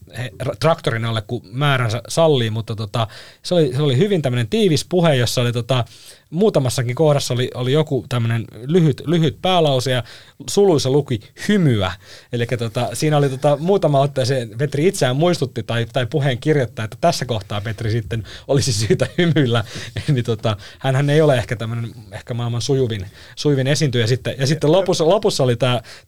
[0.59, 3.07] traktorin alle kuin määränsä sallii, mutta tota,
[3.43, 5.85] se, oli, se oli hyvin tämmöinen tiivis puhe, jossa oli tota,
[6.29, 10.03] muutamassakin kohdassa oli, oli joku tämmöinen lyhyt, lyhyt päälause ja
[10.49, 11.91] suluissa luki hymyä.
[12.31, 16.97] Eli tota, siinä oli tota, muutama otteeseen Petri itseään muistutti tai, tai puheen kirjoittaa, että
[17.01, 19.63] tässä kohtaa Petri sitten olisi syytä hymyillä.
[20.13, 24.07] niin tota, hänhän ei ole ehkä tämmöinen ehkä maailman sujuvin, sujuvin esiintyjä.
[24.07, 25.55] Sitten, ja sitten lopussa, lopussa oli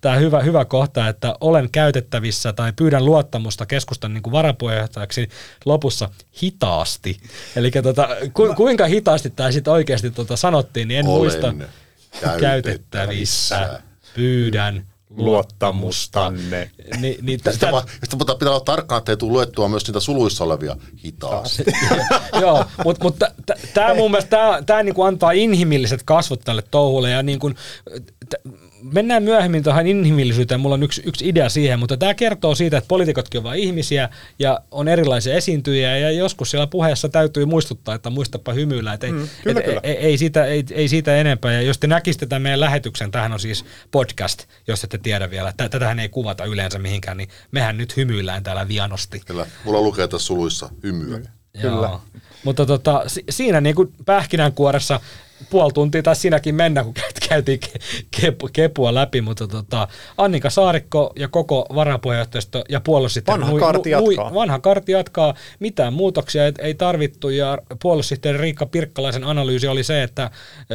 [0.02, 5.30] tämä hyvä, hyvä kohta, että olen käytettävissä tai pyydän luottamusta keskustan niin kuin varapuheenjohtajaksi
[5.66, 6.10] lopussa
[6.44, 7.18] hitaasti.
[7.56, 11.54] Eli tota, ku, kuinka hitaasti tämä sitten oikeasti oikeasti tota sanottiin, niin en Olen muista
[12.40, 13.80] käytettävissä.
[14.16, 16.72] Pyydän luottamustanne.
[17.00, 17.72] Ni, niin t- sitä,
[18.04, 21.64] sitä pitää olla tarkkaan, että ei tule luettua myös niitä suluissa olevia hitaasti.
[22.42, 23.16] Joo, mutta mut,
[23.74, 27.52] tämä mun mielestä tää, tää niinku antaa inhimilliset kasvot tälle touhulle ja niinku,
[28.30, 32.78] t- mennään myöhemmin tuohon inhimillisyyteen, mulla on yksi, yksi idea siihen, mutta tämä kertoo siitä,
[32.78, 38.10] että poliitikotkin ovat ihmisiä ja on erilaisia esiintyjiä ja joskus siellä puheessa täytyy muistuttaa, että
[38.10, 39.80] muistapa hymyillä, että ei, mm, kyllä, et, kyllä.
[39.84, 41.54] Ei, ei, siitä, ei, ei siitä enempää.
[41.54, 45.54] Ja jos te näkisitte tämän meidän lähetyksen, tähän on siis podcast, jos ette tiedä vielä,
[45.58, 49.22] tätähän ei kuvata yleensä mihinkään, niin mehän nyt hymyillään täällä vianosti.
[49.26, 51.20] Kyllä, mulla lukee tässä suluissa hymyä.
[51.62, 51.88] Kyllä.
[51.88, 52.02] Joo.
[52.44, 55.00] Mutta tota, si- siinä niin kuin pähkinänkuoressa
[55.50, 56.94] puoli tuntia tai sinäkin mennä, kun
[57.30, 57.60] käytiin
[58.22, 63.42] kepu, kepua läpi, mutta tota, Annika Saarikko ja koko varapuheenjohtajisto ja puolussihteeri...
[63.42, 64.34] Vanha karti jatkaa.
[64.34, 70.04] Vanha karti jatkaa, mitään muutoksia ei, ei tarvittu ja puolussihteeri Riikka Pirkkalaisen analyysi oli se,
[70.04, 70.32] että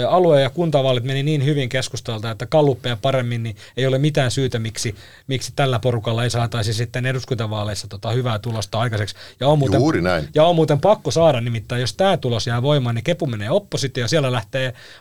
[0.09, 4.59] alue- ja kuntavaalit meni niin hyvin keskustelta, että kalluppeja paremmin, niin ei ole mitään syytä,
[4.59, 4.95] miksi,
[5.27, 9.15] miksi tällä porukalla ei saataisi sitten eduskuntavaaleissa tota hyvää tulosta aikaiseksi.
[9.41, 10.29] Ja on muuten, Juuri näin.
[10.35, 14.05] Ja on muuten pakko saada, nimittäin jos tämä tulos jää voimaan, niin Kepu menee oppositio
[14.05, 14.54] ja siellä lähtee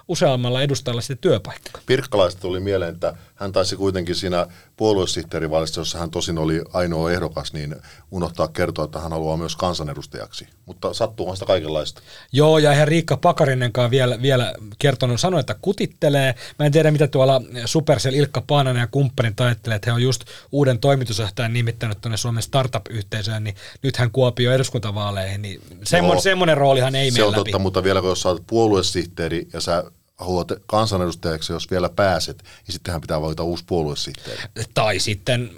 [0.07, 1.81] useammalla edustajalla sitten työpaikka.
[1.85, 7.53] Pirkkalaista tuli mieleen, että hän taisi kuitenkin siinä puoluesihteerivaalissa, jossa hän tosin oli ainoa ehdokas,
[7.53, 7.75] niin
[8.11, 10.47] unohtaa kertoa, että hän haluaa myös kansanedustajaksi.
[10.65, 12.01] Mutta sattuuhan sitä kaikenlaista.
[12.31, 16.35] Joo, ja eihän Riikka Pakarinenkaan vielä, vielä kertonut, sanoi, että kutittelee.
[16.59, 20.23] Mä en tiedä, mitä tuolla Supercell Ilkka Paananen ja kumppanit ajattelee, että he on just
[20.51, 26.21] uuden toimitusjohtajan nimittänyt tuonne Suomen startup-yhteisöön, niin nythän Kuopio eduskuntavaaleihin, niin semmoinen, Joo.
[26.21, 27.43] semmoinen roolihan ei Se mene on läpi.
[27.43, 29.83] totta, mutta vielä kun jos sä olet puoluesihteeri ja sä
[30.17, 34.41] haluat kansanedustajaksi, jos vielä pääset, niin sittenhän pitää valita uusi puoluesihteeri.
[34.73, 35.51] Tai sitten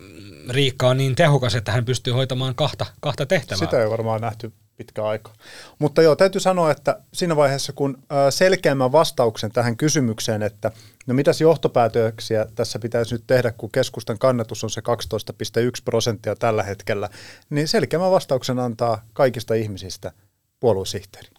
[0.50, 3.60] Riikka on niin tehokas, että hän pystyy hoitamaan kahta, kahta tehtävää.
[3.60, 5.34] Sitä ei varmaan nähty pitkä aika.
[5.80, 10.72] Mutta joo, täytyy sanoa, että siinä vaiheessa, kun selkeämmän vastauksen tähän kysymykseen, että
[11.08, 16.64] no mitäs johtopäätöksiä tässä pitäisi nyt tehdä, kun keskustan kannatus on se 12,1 prosenttia tällä
[16.64, 17.10] hetkellä,
[17.50, 20.12] niin selkeämmän vastauksen antaa kaikista ihmisistä
[20.60, 21.30] puoluesihteeri.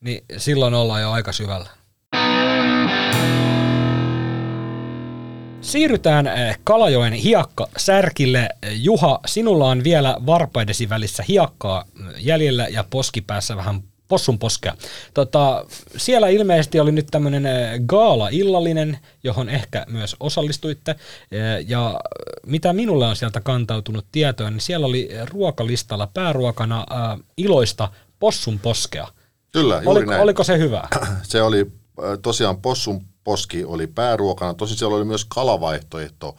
[0.00, 1.79] Niin silloin ollaan jo aika syvällä.
[5.60, 8.48] Siirrytään eh, Kalajoen hiakka särkille.
[8.72, 11.84] Juha, sinulla on vielä varpaidesi välissä hiakkaa
[12.18, 14.74] jäljellä ja poskipäässä vähän possun poskea.
[15.14, 15.64] Tota,
[15.96, 17.42] siellä ilmeisesti oli nyt tämmöinen
[17.86, 20.90] gaala-illallinen, johon ehkä myös osallistuitte.
[20.90, 22.00] Eh, Ja
[22.46, 27.88] mitä minulle on sieltä kantautunut tietoa, niin siellä oli ruokalistalla pääruokana äh, iloista
[28.20, 29.08] possun poskea.
[29.52, 30.22] Kyllä, juuri Oliko, näin.
[30.22, 30.88] oliko se hyvä?
[31.22, 31.66] Se oli
[32.22, 34.54] tosiaan possun poski oli pääruokana.
[34.54, 36.36] Tosin siellä oli myös kalavaihtoehto,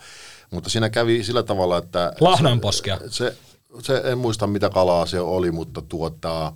[0.51, 2.13] mutta siinä kävi sillä tavalla, että...
[2.19, 2.99] Lahnanposkea.
[3.09, 3.37] Se,
[3.83, 6.53] se, en muista mitä kalaa se oli, mutta tuota,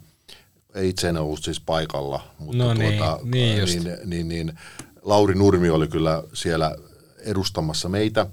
[0.75, 2.21] ei itse en ollut siis paikalla.
[2.39, 3.73] Mutta No niin, tuota, niin just.
[3.73, 4.59] niin, niin, niin,
[5.01, 6.75] Lauri Nurmi oli kyllä siellä
[7.19, 8.27] edustamassa meitä.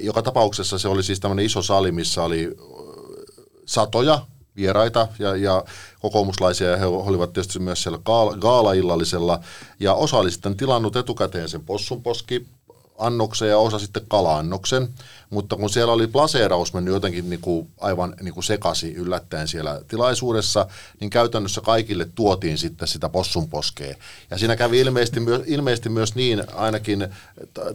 [0.00, 2.56] Joka tapauksessa se oli siis tämmöinen iso sali, missä oli
[3.66, 4.26] satoja
[4.56, 5.64] vieraita ja, ja
[6.00, 9.40] kokoomuslaisia, he olivat tietysti myös siellä gaala- gaala-illallisella,
[9.80, 12.46] ja osa oli sitten tilannut etukäteen sen possunposki
[12.98, 14.88] annoksen ja osa sitten kala-annoksen,
[15.30, 19.80] mutta kun siellä oli plaseeraus mennyt jotenkin niin kuin aivan niin kuin sekasi yllättäen siellä
[19.88, 20.66] tilaisuudessa,
[21.00, 23.94] niin käytännössä kaikille tuotiin sitten sitä possunposkea.
[24.30, 27.08] Ja siinä kävi ilmeisesti, myö, ilmeisesti myös niin, ainakin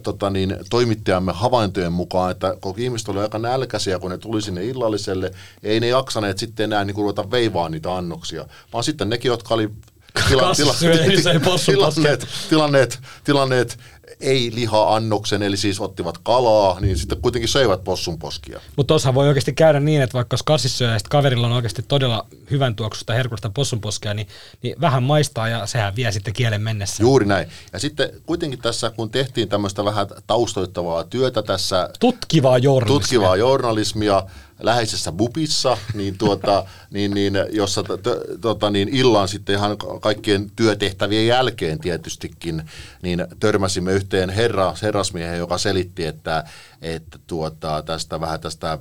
[0.02, 4.64] tota niin, toimittajamme havaintojen mukaan, että kun ihmiset oli aika nälkäisiä, kun ne tuli sinne
[4.64, 5.32] illalliselle,
[5.62, 9.54] ei ne jaksaneet sitten enää niin kuin ruveta veivaa niitä annoksia, vaan sitten nekin, jotka
[9.54, 9.70] oli
[10.40, 12.02] Kasvissyöjä, niin söi possunposkea.
[12.02, 13.78] tilanneet, tilanneet, tilanneet
[14.20, 18.60] ei liha-annoksen, eli siis ottivat kalaa, niin sitten kuitenkin söivät possunposkia.
[18.76, 22.74] Mutta tuossahan voi oikeasti käydä niin, että vaikka jos ja kaverilla on oikeasti todella hyvän
[22.74, 24.28] tuoksusta herkullista possunposkea, niin,
[24.62, 27.02] niin vähän maistaa ja sehän vie sitten kielen mennessä.
[27.02, 27.48] Juuri näin.
[27.72, 33.00] Ja sitten kuitenkin tässä, kun tehtiin tämmöistä vähän taustoittavaa työtä tässä, Tutkivaa journalismia.
[33.00, 34.22] tutkivaa journalismia
[34.62, 40.50] läheisessä bupissa, niin, tuota, niin, niin, jossa t, t, tota, niin illan sitten ihan kaikkien
[40.56, 42.62] työtehtävien jälkeen tietystikin,
[43.02, 46.44] niin törmäsimme yhteen herra, herrasmiehen, joka selitti, että,
[46.82, 48.78] että tuota, tästä vähän tästä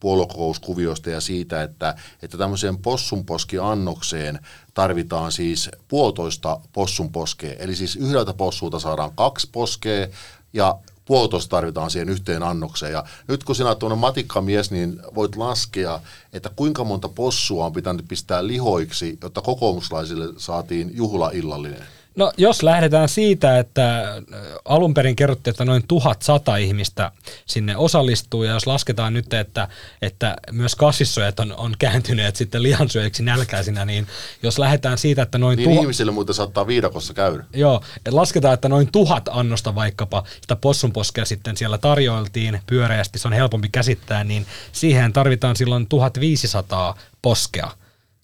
[0.00, 4.38] puoluekokouskuviosta ja siitä, että, että tämmöiseen possunposkiannokseen
[4.74, 7.54] tarvitaan siis puolitoista possunposkea.
[7.58, 10.06] Eli siis yhdeltä possulta saadaan kaksi poskea
[10.52, 12.92] ja puolitoista tarvitaan siihen yhteen annokseen.
[12.92, 16.00] Ja nyt kun sinä olet tuonne matikkamies, niin voit laskea,
[16.32, 21.86] että kuinka monta possua on pitänyt pistää lihoiksi, jotta kokoomuslaisille saatiin juhlaillallinen.
[22.16, 24.22] No jos lähdetään siitä, että äh,
[24.64, 27.12] alun perin kerrottiin, että noin 1100 ihmistä
[27.46, 29.68] sinne osallistuu, ja jos lasketaan nyt, että,
[30.02, 34.06] että myös kasvissyöjät on, on kääntyneet sitten lihansyöjiksi nälkäisinä, niin
[34.42, 37.44] jos lähdetään siitä, että noin Niin tuha- ihmisille muuten saattaa viidakossa käydä.
[37.52, 43.28] Joo, että lasketaan, että noin tuhat annosta vaikkapa sitä possunposkea sitten siellä tarjoiltiin pyöreästi, se
[43.28, 47.70] on helpompi käsittää, niin siihen tarvitaan silloin 1500 poskea.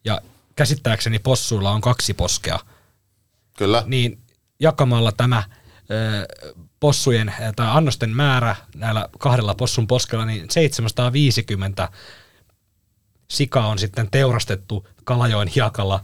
[0.04, 0.20] Ja
[0.56, 2.58] käsittääkseni possuilla on kaksi poskea.
[3.60, 3.82] Kyllä.
[3.86, 4.18] Niin
[4.60, 5.42] jakamalla tämä
[5.90, 6.26] ö,
[6.80, 11.88] possujen tai annosten määrä näillä kahdella possun poskella, niin 750
[13.28, 16.00] sikaa on sitten teurastettu Kalajoen hiakalla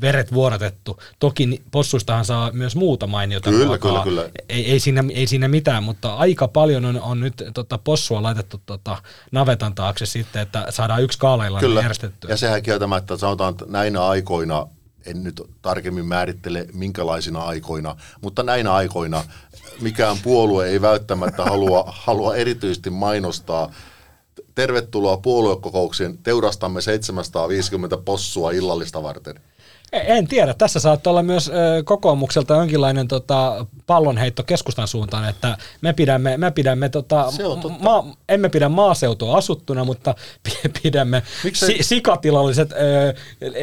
[0.00, 0.98] veret vuodatettu.
[1.18, 4.04] Toki possuistahan saa myös muuta mainiota Kyllä, ruokaa.
[4.04, 4.40] kyllä, kyllä.
[4.48, 8.62] Ei, ei, siinä, ei siinä mitään, mutta aika paljon on, on nyt tota, possua laitettu
[8.66, 11.80] tota, navetan taakse sitten, että saadaan yksi kaaleilla Kyllä.
[11.80, 12.30] järjestettyä.
[12.30, 14.66] Ja sehän kieltämättä sanotaan että näinä aikoina
[15.06, 19.24] en nyt tarkemmin määrittele minkälaisina aikoina, mutta näinä aikoina
[19.80, 23.72] mikään puolue ei välttämättä halua, halua erityisesti mainostaa
[24.54, 29.40] tervetuloa puoluekokouksien, teurastamme 750 possua illallista varten.
[29.92, 30.54] En tiedä.
[30.54, 31.50] Tässä saattaa olla myös
[31.84, 37.42] kokoomukselta jonkinlainen tota, pallonheitto keskustan suuntaan, että me pidämme, me pidämme tota, Se
[37.80, 43.14] ma, emme pidä maaseutua asuttuna, mutta pi- pidämme Miksei- si, sikatilalliset ö,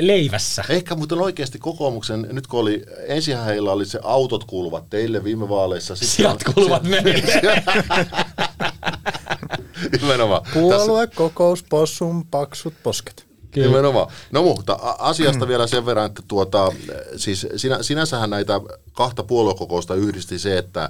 [0.01, 0.63] leivässä.
[0.69, 5.49] Ehkä muuten oikeasti kokoomuksen, nyt kun oli, ensinhän heillä oli se autot kuuluvat teille viime
[5.49, 5.95] vaaleissa.
[5.95, 7.23] Sijat kuuluvat meille.
[10.01, 10.41] Nimenomaan.
[10.43, 13.28] Tässä- Puoluekokous, possun, paksut posket.
[13.51, 13.67] Kyllä.
[13.67, 14.07] Nimenomaan.
[14.31, 16.71] No mutta asiasta vielä sen verran, että tuota,
[17.15, 18.61] siis sinä, sinänsähän näitä
[18.93, 20.89] kahta puoluekokousta yhdisti se, että,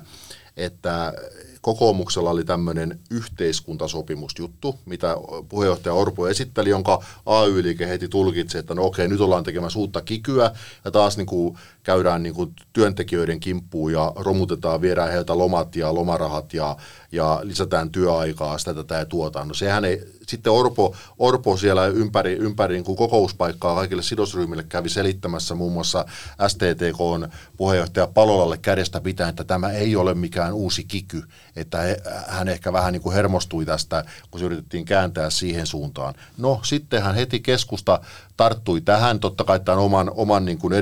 [0.58, 1.14] että
[1.62, 5.18] kokoomuksella oli tämmöinen yhteiskuntasopimusjuttu, mitä
[5.50, 10.52] puheenjohtaja Orpo esitteli, jonka AY-liike heti tulkitsi, että no okei, nyt ollaan tekemässä uutta kikyä,
[10.86, 11.58] ja taas niin kuin
[11.90, 16.78] käydään niin kuin työntekijöiden kimppuun ja romutetaan, viedään heiltä lomat ja lomarahat ja,
[17.12, 19.46] ja lisätään työaikaa, sitä tätä ja tuota.
[19.46, 24.90] No sehän ei, sitten Orpo, Orpo siellä ympäri, ympäri niin kuin kokouspaikkaa kaikille sidosryhmille kävi
[24.90, 26.06] selittämässä muun muassa
[26.48, 31.24] STTK puheenjohtaja Palolalle kädestä pitäen, että tämä ei ole mikään uusi kiky,
[31.56, 31.98] että he,
[32.28, 36.14] hän ehkä vähän niin kuin hermostui tästä, kun se yritettiin kääntää siihen suuntaan.
[36.38, 38.00] No sitten hän heti keskusta
[38.38, 40.74] tarttui tähän, totta kai tämän oman, oman niin kuin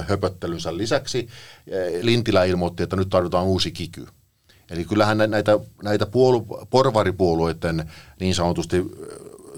[0.00, 1.28] erityistalousalue höpöttelynsä lisäksi.
[1.66, 4.06] Eh, Lintilä ilmoitti, että nyt tarvitaan uusi kiky.
[4.70, 8.84] Eli kyllähän nä- näitä, näitä puolu, porvaripuolueiden niin sanotusti ö,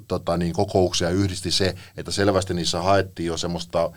[0.09, 3.93] tota, niin kokouksia yhdisti se, että selvästi niissä haettiin jo semmoista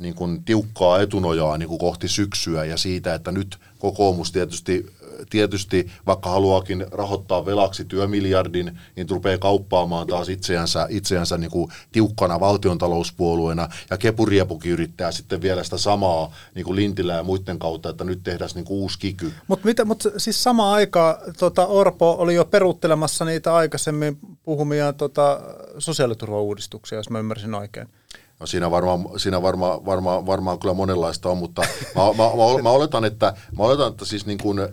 [0.00, 4.86] niin kuin tiukkaa etunojaa niin kuin kohti syksyä ja siitä, että nyt kokoomus tietysti,
[5.30, 12.40] tietysti vaikka haluaakin rahoittaa velaksi työmiljardin, niin rupeaa kauppaamaan taas itseänsä, itseänsä niin kuin tiukkana
[12.40, 18.04] valtiontalouspuolueena ja Kepuriepukin yrittää sitten vielä sitä samaa niin kuin Lintilä ja muiden kautta, että
[18.04, 19.32] nyt tehdään niin uusi kiky.
[19.48, 25.40] Mutta mut siis samaan aikaan tota Orpo oli jo peruuttelemassa niitä aikaisemmin puhumia tota,
[25.78, 27.88] sosiaaliturvauudistuksia, jos mä ymmärsin oikein.
[28.40, 31.62] No siinä varmaan, siinä varmaan, varmaan, varmaan kyllä monenlaista on, mutta
[31.96, 34.68] mä, mä, mä, mä, oletan, että, mä oletan, että siis niin kuin,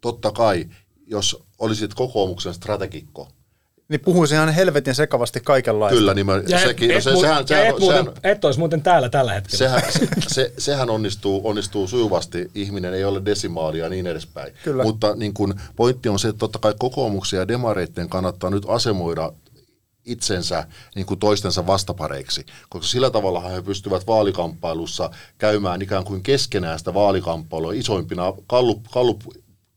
[0.00, 0.66] totta kai,
[1.06, 3.28] jos olisit kokoomuksen strategikko,
[3.88, 5.98] Niin puhuisin ihan helvetin sekavasti kaikenlaista.
[5.98, 8.44] kyllä, niin mä, Ja sekin, no et, se, mu- sehän, sehän, et, muuten, sehän, et
[8.44, 9.58] olisi muuten täällä tällä hetkellä.
[9.58, 14.54] sehän, se, se, sehän onnistuu, onnistuu sujuvasti, ihminen ei ole desimaalia ja niin edespäin.
[14.64, 14.82] Kyllä.
[14.82, 19.32] Mutta niin kun, pointti on se, että totta kai kokoomuksen ja demareiden kannattaa nyt asemoida
[20.04, 26.78] itsensä niin kuin toistensa vastapareiksi, koska sillä tavalla he pystyvät vaalikamppailussa käymään ikään kuin keskenään
[26.78, 29.22] sitä vaalikamppailua isoimpina, kallup, kallup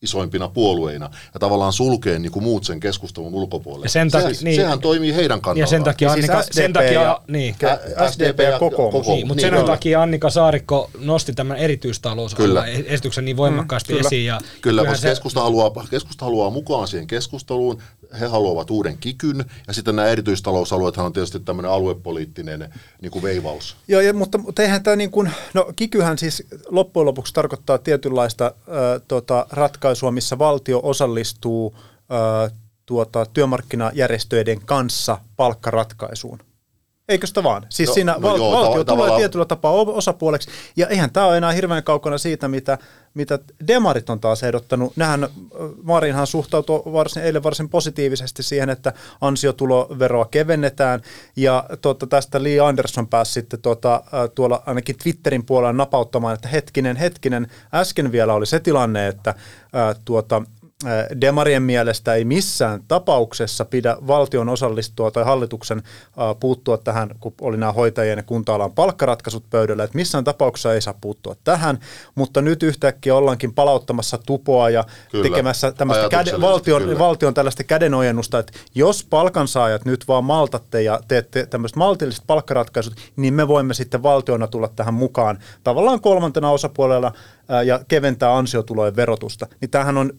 [0.01, 3.85] isoimpina puolueina ja tavallaan sulkee niin kuin muut sen keskustelun ulkopuolelle.
[3.85, 4.55] Ja sen sehän, takia- niin.
[4.55, 5.57] sehän toimii heidän kannaltaan.
[5.61, 7.55] ja sen takia, Ja siis Annika, SDP sen takia, ja- niin.
[7.63, 9.07] Ä- SDP ja kokoomus.
[9.07, 9.65] Niin, mutta sen kyllä.
[9.65, 12.65] takia Annika Saarikko nosti tämän erityistalousalueen Kyllä.
[12.87, 14.07] esityksen niin voimakkaasti Mm, kyllä.
[14.07, 14.25] esiin.
[14.25, 17.81] Ja Kyllä, koska keskusta, haluaa, keskusta haluaa mukaan siihen keskusteluun,
[18.19, 22.69] he haluavat uuden kikyn, ja sitten nämä erityistalousalueethan on tietysti tämmöinen aluepoliittinen
[23.01, 23.75] niin kuin veivaus.
[23.87, 28.45] Joo, ja, mutta, mutta eihän tämä niin kuin, no kikyhän siis loppujen lopuksi tarkoittaa tietynlaista
[28.67, 32.49] ö, tota, ratkaisua, missä valtio osallistuu ö,
[32.85, 36.39] tuota, työmarkkinajärjestöiden kanssa palkkaratkaisuun.
[37.09, 37.65] Eikö sitä vaan?
[37.69, 41.11] Siis No, siinä no val- joo, valtio tav- tulee tavallaan- tietyllä tapaa osapuoleksi, ja eihän
[41.11, 42.77] tämä ole enää hirveän kaukana siitä, mitä,
[43.13, 44.93] mitä demarit on taas ehdottanut.
[44.95, 45.27] Nähän
[45.83, 51.01] Marinhan suhtautui varsin, eilen varsin positiivisesti siihen, että ansiotuloveroa kevennetään,
[51.35, 54.03] ja tuota, tästä Lee Anderson pääsi sitten tuota,
[54.35, 59.35] tuolla ainakin Twitterin puolella napauttamaan, että hetkinen, hetkinen, äsken vielä oli se tilanne, että
[59.91, 60.41] ö, tuota,
[61.21, 67.57] Demarien mielestä ei missään tapauksessa pidä valtion osallistua tai hallituksen ö, puuttua tähän, kun oli
[67.57, 71.79] nämä hoitajien ja kunta-alan palkkaratkaisut pöydällä, että missään tapauksessa ei saa puuttua tähän,
[72.15, 76.99] mutta nyt yhtäkkiä ollaankin palauttamassa tupoa ja Kyllä, tekemässä tämmöistä käde, valtion, kyllä.
[76.99, 83.33] valtion tällaista kädenojennusta, että jos palkansaajat nyt vaan maltatte ja teette tämmöiset maltilliset palkkaratkaisut, niin
[83.33, 87.11] me voimme sitten valtiona tulla tähän mukaan tavallaan kolmantena osapuolella
[87.49, 89.47] ää, ja keventää ansiotulojen verotusta.
[89.61, 90.13] Niin tämähän on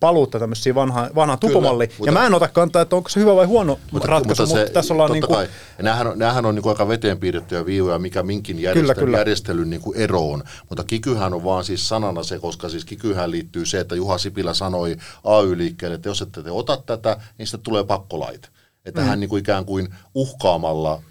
[0.00, 1.90] paluutta tämmöisiä vanhaan, vanhaan Kyllä, tupomalliin.
[1.98, 4.54] mutta- Ja mä en ota kantaa, että onko se hyvä vai huono mutta, ratkaisu, mutta,
[4.54, 5.48] se- mutta tässä ollaan niin kuin, kai.
[5.78, 9.18] Ja näähän on, näähän on niin kuin aika veteen piirrettyjä viivoja, mikä minkin järjestelyn, kyllä.
[9.18, 10.42] järjestelyn niin kuin eroon.
[10.68, 14.54] Mutta kikyhän on vaan siis sanana se, koska siis kikyhän liittyy se, että Juha Sipilä
[14.54, 18.50] sanoi AY-liikkeelle, että jos ette te ota tätä, niin sitten tulee pakkolait.
[18.84, 19.06] Että mm.
[19.06, 21.02] hän niin kuin ikään kuin uhkaamalla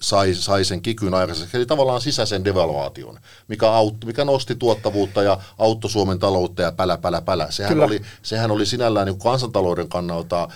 [0.00, 5.38] sai, sai sen kikyn aikaiseksi, eli tavallaan sisäisen devalvaation, mikä, autti, mikä nosti tuottavuutta ja
[5.58, 7.50] auttoi Suomen taloutta ja pälä, pälä, pälä.
[7.50, 7.84] Sehän, Kyllä.
[7.84, 10.48] oli, sehän oli sinällään niin kansantalouden kannalta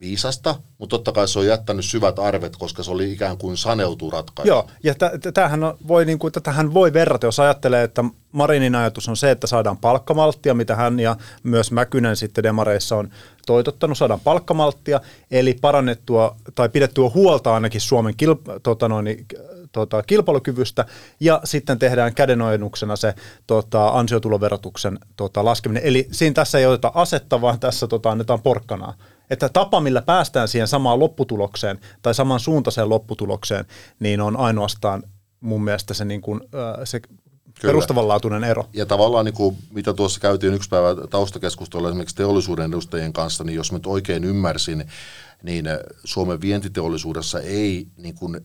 [0.00, 4.10] viisasta, mutta totta kai se on jättänyt syvät arvet, koska se oli ikään kuin saneutu
[4.10, 4.48] ratkaisu.
[4.48, 4.94] Joo, ja
[5.34, 9.46] tämähän voi, niin kuin, tätähän voi verrata, jos ajattelee, että Marinin ajatus on se, että
[9.46, 13.10] saadaan palkkamalttia, mitä hän ja myös Mäkynen sitten demareissa on
[13.46, 19.26] toitottanut, saadaan palkkamalttia, eli parannettua tai pidettyä huolta ainakin Suomen kilp- tota noin,
[19.72, 20.84] tota, kilpailukyvystä,
[21.20, 23.14] ja sitten tehdään kädenojennuksena se
[23.46, 25.82] tota, ansiotuloverotuksen tota, laskeminen.
[25.82, 28.94] Eli siinä tässä ei oteta asetta, vaan tässä tota, annetaan porkkanaa
[29.30, 33.64] että tapa, millä päästään siihen samaan lopputulokseen tai saman suuntaiseen lopputulokseen,
[34.00, 35.02] niin on ainoastaan
[35.40, 36.40] mun mielestä se, niin kuin,
[36.84, 37.00] se
[37.62, 38.68] perustavanlaatuinen ero.
[38.72, 43.56] Ja tavallaan, niin kuin, mitä tuossa käytiin yksi päivä taustakeskustelua esimerkiksi teollisuuden edustajien kanssa, niin
[43.56, 44.84] jos nyt oikein ymmärsin,
[45.42, 45.64] niin
[46.04, 48.40] Suomen vientiteollisuudessa ei niin kuin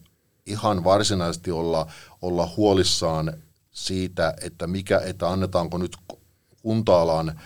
[0.45, 1.87] ihan varsinaisesti olla,
[2.21, 3.33] olla huolissaan
[3.71, 5.97] siitä, että, mikä, että annetaanko nyt
[6.61, 7.39] kunta-alan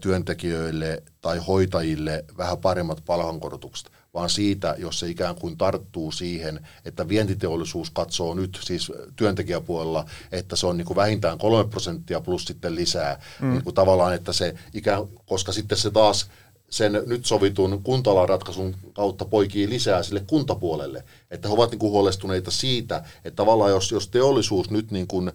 [0.00, 7.08] työntekijöille tai hoitajille vähän paremmat palkankorotukset, vaan siitä, jos se ikään kuin tarttuu siihen, että
[7.08, 12.74] vientiteollisuus katsoo nyt siis työntekijäpuolella, että se on niin kuin vähintään kolme prosenttia plus sitten
[12.74, 13.20] lisää.
[13.40, 13.50] Mm.
[13.50, 16.30] Niin kuin tavallaan, että se ikään, koska sitten se taas
[16.70, 21.04] sen nyt sovitun kuntalaaratkaisun kautta poikii lisää sille kuntapuolelle.
[21.30, 25.32] Että he ovat niin kuin huolestuneita siitä, että tavallaan jos, jos teollisuus nyt niin kuin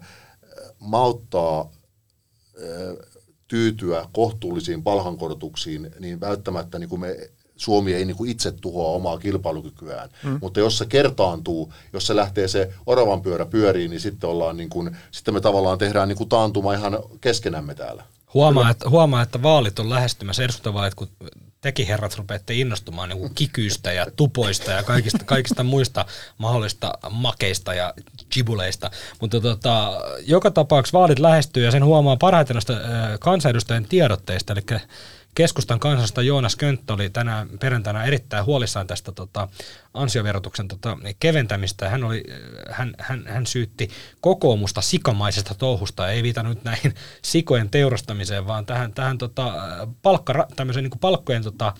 [0.78, 1.70] malttaa
[3.54, 7.16] tyytyä kohtuullisiin palhankorotuksiin, niin välttämättä niin kuin me
[7.56, 10.10] Suomi ei niin kuin itse tuhoa omaa kilpailukykyään.
[10.24, 10.38] Mm.
[10.40, 14.68] Mutta jos se kertaantuu, jos se lähtee se oravan pyörä pyöriin, niin sitten, ollaan niin
[14.68, 18.04] kuin, sitten me tavallaan tehdään niin kuin taantuma ihan keskenämme täällä.
[18.34, 21.08] Huomaa, että, huomaa, että vaalit on lähestymässä, eduskuntavaalit, kun
[21.64, 26.06] tekin herrat rupeatte innostumaan niin kikyistä ja tupoista ja kaikista, kaikista muista
[26.38, 27.94] mahdollista makeista ja
[28.36, 28.90] jibuleista.
[29.20, 29.92] Mutta tota,
[30.26, 32.74] joka tapauksessa vaalit lähestyy ja sen huomaa parhaiten noista
[33.20, 34.80] kansanedustajien tiedotteista, eli
[35.34, 39.48] keskustan kansasta Joonas Könttö oli tänään perjantaina erittäin huolissaan tästä tota,
[39.94, 41.88] ansioverotuksen tota, keventämistä.
[41.88, 42.24] Hän, oli,
[42.70, 49.18] hän, hän, hän syytti kokoomusta sikamaisesta touhusta, ei viitannut näihin sikojen teurastamiseen, vaan tähän, tähän
[49.18, 49.52] tota,
[50.02, 51.74] palkka, tämmöisen niin palkkojen tota,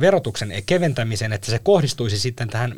[0.00, 2.74] verotuksen keventämiseen, että se kohdistuisi sitten tähän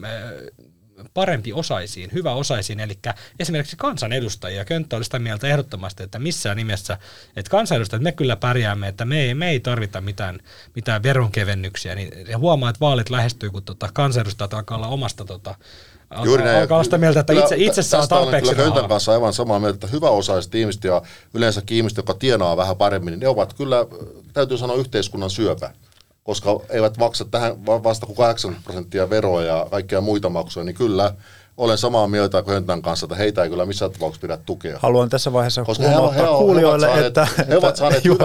[1.14, 2.98] parempi osaisiin, hyvä osaisiin, eli
[3.40, 4.64] esimerkiksi kansanedustajia.
[4.64, 6.98] Könttä oli sitä mieltä ehdottomasti, että missään nimessä,
[7.36, 10.40] että kansanedustajat me kyllä pärjäämme, että me ei, me ei tarvita mitään,
[10.74, 11.94] mitään veronkevennyksiä.
[11.94, 15.54] Niin, ja huomaa, että vaalit lähestyy, kun tota, kansanedustajat alkaa olla omasta tota,
[16.24, 16.60] Juuri näin.
[16.60, 19.86] Alkaa sitä mieltä, että itse, itse saa tarpeeksi kyllä Köntän kanssa aivan samaa mieltä, että
[19.86, 21.02] hyvä osaiset ihmiset ja
[21.34, 23.86] yleensä ihmiset, jotka tienaa vähän paremmin, niin ne ovat kyllä,
[24.32, 25.70] täytyy sanoa, yhteiskunnan syöpä
[26.24, 31.14] koska eivät maksa tähän vasta kuin 80 prosenttia veroa ja kaikkia muita maksuja, niin kyllä
[31.56, 34.78] olen samaa mieltä Höntän kanssa, että heitä ei kyllä missään tapauksessa pidä tukea.
[34.82, 38.24] Haluan tässä vaiheessa Koska huomauttaa he, he, kuulijoille, he että, he ovat saaneet hyvä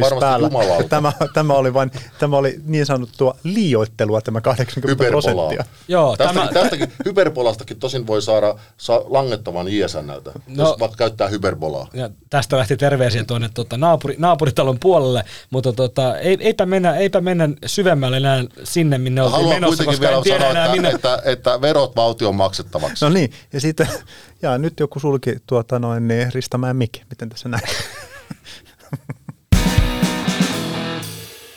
[0.00, 0.50] varmasti päällä.
[0.88, 5.64] Tämä, tämä, oli vain, tämä oli niin sanottua liioittelua tämä 80 prosenttia.
[5.88, 6.48] Joo, Tästä, tämä...
[6.52, 11.88] Tästäkin hyperpolastakin tosin voi saada saa langettavan ISNltä, no, jos vaikka käyttää hyperbolaa.
[11.94, 17.20] Ja tästä lähti terveisiä tuonne tuota, naapuri, naapuritalon puolelle, mutta tuota, ei, eipä, mennä, eipä
[17.20, 20.90] mennä syvemmälle enää sinne, minne oltiin Haluan menossa, koska en tiedä sanoa, enää että, minne...
[20.90, 23.04] että, että verot valtio valtion maksettavaksi.
[23.04, 23.88] No niin, ja sitten,
[24.42, 27.62] ja nyt joku sulki tuota noin niin Ristamäen Mikki, miten tässä näin?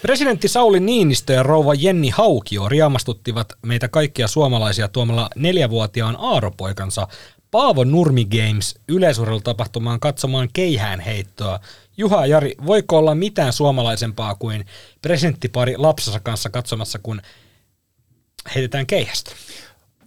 [0.02, 7.08] Presidentti Sauli Niinistö ja rouva Jenni Haukio riamastuttivat meitä kaikkia suomalaisia tuomalla neljävuotiaan aaropoikansa
[7.52, 11.60] Paavo Nurmi Games yleisurheilutapahtumaan katsomaan keihään heittoa.
[11.98, 14.66] Juha ja Jari, voiko olla mitään suomalaisempaa kuin
[15.02, 17.22] presidenttipari lapsensa kanssa katsomassa, kun
[18.56, 19.32] heitetään keihästä?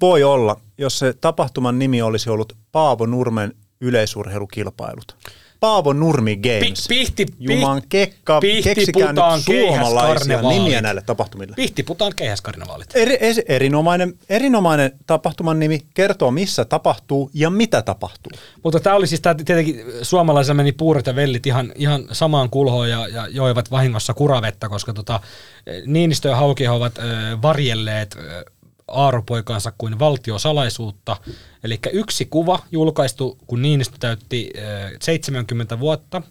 [0.01, 5.17] Voi olla, jos se tapahtuman nimi olisi ollut Paavo Nurmen yleisurheilukilpailut.
[5.61, 6.89] Paavo Nurmi Games.
[6.89, 11.55] Pihti, Juman kekka, keksikää nyt suomalaisia nimiä näille tapahtumille.
[11.57, 12.87] Pihtiputaan keihäskarnevaalit.
[12.95, 18.33] Eri, eri, erinomainen, erinomainen tapahtuman nimi kertoo, missä tapahtuu ja mitä tapahtuu.
[18.63, 22.91] Mutta tämä oli siis, tää, tietenkin suomalaisilla meni puurot ja vellit ihan, ihan samaan kulhoon
[22.91, 25.21] ja, ja joivat vahingossa kuravettä, koska tota,
[25.87, 28.45] Niinistö ja Hauki ovat äh, varjelleet äh,
[28.89, 31.17] aaropoikansa kuin valtiosalaisuutta.
[31.65, 34.51] Eli yksi kuva julkaistu, kun Niinistö täytti
[35.01, 36.23] 70 vuotta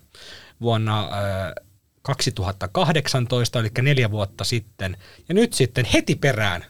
[0.61, 1.09] vuonna
[2.01, 4.97] 2018, eli neljä vuotta sitten.
[5.29, 6.65] Ja nyt sitten heti perään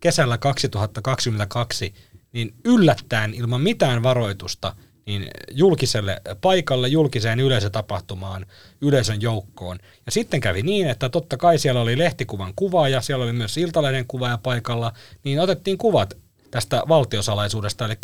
[0.00, 1.94] kesällä 2022,
[2.32, 4.76] niin yllättäen ilman mitään varoitusta
[5.06, 8.46] niin julkiselle paikalle, julkiseen yleisötapahtumaan,
[8.80, 9.78] yleisön joukkoon.
[10.06, 13.56] Ja sitten kävi niin, että totta kai siellä oli lehtikuvan kuva ja siellä oli myös
[13.56, 14.92] Iltalehden kuvaaja paikalla,
[15.24, 16.16] niin otettiin kuvat
[16.50, 17.94] tästä valtiosalaisuudesta, eli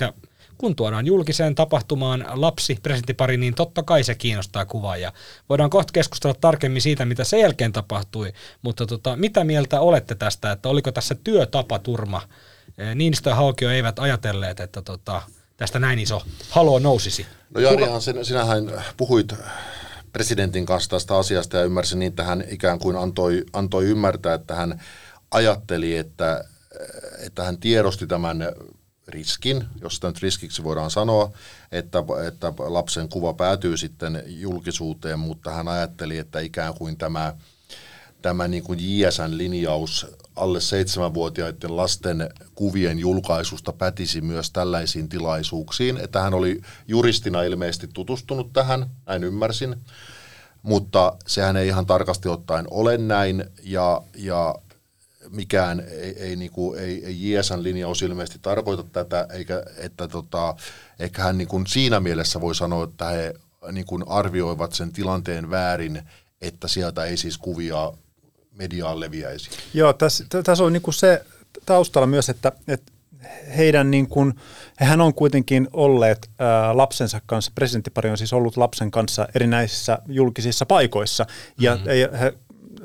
[0.59, 4.97] kun tuodaan julkiseen tapahtumaan lapsi, presidenttipari, niin totta kai se kiinnostaa kuvaa.
[4.97, 5.13] Ja
[5.49, 8.33] voidaan kohta keskustella tarkemmin siitä, mitä sen jälkeen tapahtui,
[8.63, 12.23] mutta tota, mitä mieltä olette tästä, että oliko tässä työtapaturma?
[12.95, 15.23] Niinistö ja Haukio eivät ajatelleet, että tota,
[15.61, 17.27] tästä näin iso halo nousisi.
[17.55, 19.35] No Jarihan, sinä, sinähän puhuit
[20.13, 24.55] presidentin kanssa tästä asiasta ja ymmärsin niin, että hän ikään kuin antoi, antoi ymmärtää, että
[24.55, 24.83] hän
[25.31, 26.45] ajatteli, että,
[27.19, 28.53] että hän tiedosti tämän
[29.09, 31.33] riskin, jos sitä nyt riskiksi voidaan sanoa,
[31.73, 37.35] että, että lapsen kuva päätyy sitten julkisuuteen, mutta hän ajatteli, että ikään kuin tämä,
[38.23, 40.07] tämä niin kuin JSN linjaus
[40.41, 48.53] alle seitsemänvuotiaiden lasten kuvien julkaisusta pätisi myös tällaisiin tilaisuuksiin, että hän oli juristina ilmeisesti tutustunut
[48.53, 49.77] tähän, näin ymmärsin,
[50.63, 54.55] mutta sehän ei ihan tarkasti ottaen ole näin, ja, ja
[55.31, 60.55] mikään ei, ei, niinku, ei, ei JSN linjaus ilmeisesti tarkoita tätä, eikä että tota,
[60.99, 63.35] ehkä hän niinku siinä mielessä voi sanoa, että he
[63.73, 66.03] niinku arvioivat sen tilanteen väärin,
[66.41, 67.93] että sieltä ei siis kuvia
[68.53, 69.51] mediaan leviäisi.
[69.75, 71.25] Joo, tässä, tässä on niinku se
[71.67, 72.93] taustalla myös, että, että
[73.57, 74.35] heidän niin kuin,
[74.81, 80.67] hehän on kuitenkin olleet ää, lapsensa kanssa, presidenttipari on siis ollut lapsen kanssa erinäisissä julkisissa
[80.67, 81.27] paikoissa,
[81.59, 82.19] ja mm-hmm.
[82.19, 82.35] he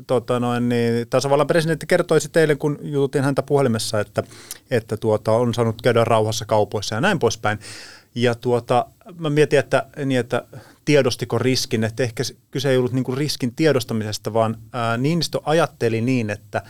[0.07, 4.23] tota noin, niin, tasavallan presidentti kertoisi teille, kun jututin häntä puhelimessa, että,
[4.71, 7.59] että tuota, on saanut käydä rauhassa kaupoissa ja näin poispäin.
[8.15, 8.85] Ja tuota,
[9.17, 10.43] mä mietin, että, niin, että
[10.85, 16.01] tiedostiko riskin, että ehkä kyse ei ollut niin kuin riskin tiedostamisesta, vaan ää, Niinistö ajatteli
[16.01, 16.61] niin, että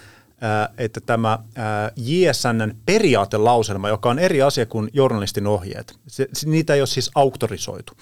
[0.42, 6.74] ää, että tämä ää, JSNn periaatelauselma, joka on eri asia kuin journalistin ohjeet, se, niitä
[6.74, 7.94] ei ole siis auktorisoitu.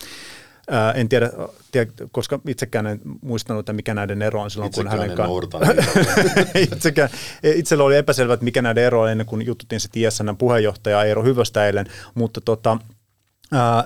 [0.69, 1.31] Ää, en tiedä,
[1.71, 6.59] tiedä, koska itsekään en muistanut, että mikä näiden ero on silloin, itsekään kun hänen kanssa...
[6.75, 7.09] itsekään,
[7.43, 11.23] itsellä oli epäselvä, että mikä näiden ero on ennen kuin jututin sitten ISNn puheenjohtaja Eero
[11.23, 11.85] Hyvöstä eilen,
[12.15, 12.77] mutta tota,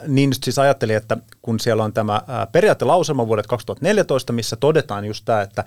[0.07, 5.41] niin siis ajatteli, että kun siellä on tämä periaattelauselma vuodet 2014, missä todetaan just tämä,
[5.41, 5.63] että,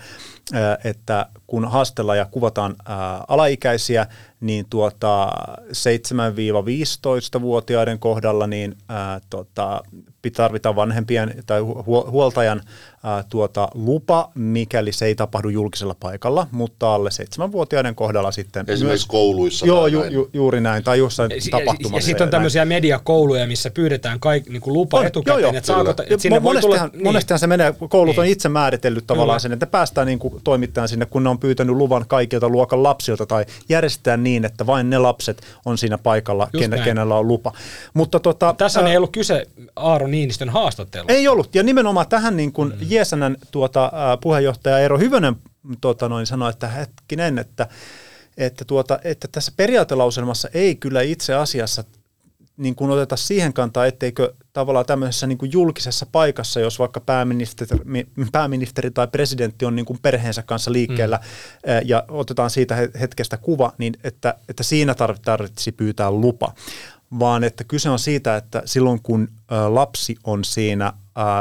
[0.84, 2.76] että kun haastellaan ja kuvataan
[3.28, 4.06] alaikäisiä,
[4.40, 9.82] niin tuota 7-15-vuotiaiden kohdalla niin ää, tota,
[10.36, 12.62] tarvitaan vanhempien tai huoltajan
[13.02, 18.84] ää, tuota, lupa, mikäli se ei tapahdu julkisella paikalla, mutta alle 7-vuotiaiden kohdalla sitten Esimerkiksi
[18.84, 19.66] myös, kouluissa.
[19.66, 21.96] Joo, ju, ju, juuri näin, tai jossain ja, tapahtumassa.
[21.96, 25.50] Ja, ja sitten on tämmöisiä mediakouluja, missä pyydetään kaik, niin kuin lupa on, etukäteen, joo,
[25.50, 26.90] joo, että, saako, että sinne voi tulla...
[26.92, 27.04] Niin.
[27.04, 28.20] Monestihan se menee, koulut niin.
[28.20, 29.38] on itse määritellyt tavallaan kyllä.
[29.38, 33.26] sen, että päästään niin kuin toimittajan sinne, kun ne on pyytänyt luvan kaikilta luokan lapsilta,
[33.26, 37.52] tai järjestetään niin, että vain ne lapset on siinä paikalla, ken, kenellä on lupa.
[37.94, 41.12] Mutta tota, Tässä ää, ei ollut kyse Aaro Niinistön haastattelusta.
[41.12, 42.78] Ei ollut, ja nimenomaan tähän niin kuin mm.
[42.80, 45.36] JSNn tuota, puheenjohtaja Eero Hyvönen
[45.80, 47.68] tuota, noin sanoi, että hetkinen, että,
[48.36, 51.84] että, tuota, että tässä periaatelauselmassa ei kyllä itse asiassa
[52.60, 57.78] niin kuin oteta siihen kantaa, etteikö tavallaan tämmöisessä niin kuin julkisessa paikassa, jos vaikka pääministeri,
[58.32, 61.88] pääministeri tai presidentti on niin kuin perheensä kanssa liikkeellä mm.
[61.88, 64.94] ja otetaan siitä hetkestä kuva, niin että, että siinä
[65.24, 66.54] tarvitsisi pyytää lupa
[67.18, 69.28] vaan että kyse on siitä, että silloin kun
[69.68, 70.92] lapsi on siinä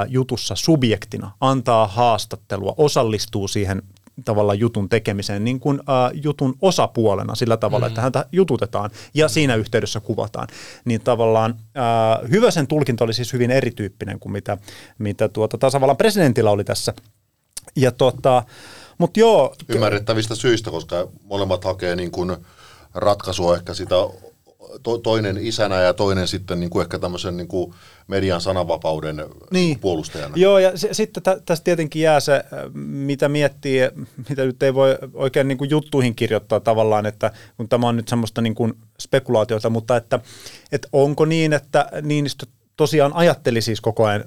[0.07, 3.82] jutussa subjektina, antaa haastattelua, osallistuu siihen
[4.24, 7.88] tavallaan jutun tekemiseen niin kuin ä, jutun osapuolena sillä tavalla, mm.
[7.88, 10.47] että häntä jututetaan ja siinä yhteydessä kuvataan.
[10.86, 14.57] Niin tavallaan ä, Hyväsen tulkinta oli siis hyvin erityyppinen kuin mitä,
[14.97, 16.93] mitä tuota, tasavallan presidentillä oli tässä.
[17.76, 18.43] Ja tota,
[18.97, 19.55] mut joo.
[19.70, 22.38] Ymmärrettävistä syistä, koska molemmat hakee niin kuin
[22.93, 23.95] ratkaisua ehkä sitä
[24.84, 27.74] to, toinen isänä ja toinen sitten niin kuin ehkä tämmöisen niin kuin
[28.07, 29.80] median sananvapauden niin.
[29.80, 30.34] puolustajana.
[30.38, 32.43] Joo, ja s- sitten tä- tässä tietenkin jää se,
[32.74, 33.80] mitä miettii,
[34.30, 38.07] mitä nyt ei voi oikein niin kuin juttuihin kirjoittaa tavallaan, että kun tämä on nyt
[38.07, 40.20] semmoista niin kuin spekulaatiota, mutta että,
[40.72, 42.45] että onko niin, että Niinistö
[42.78, 44.24] tosiaan ajatteli siis koko ajan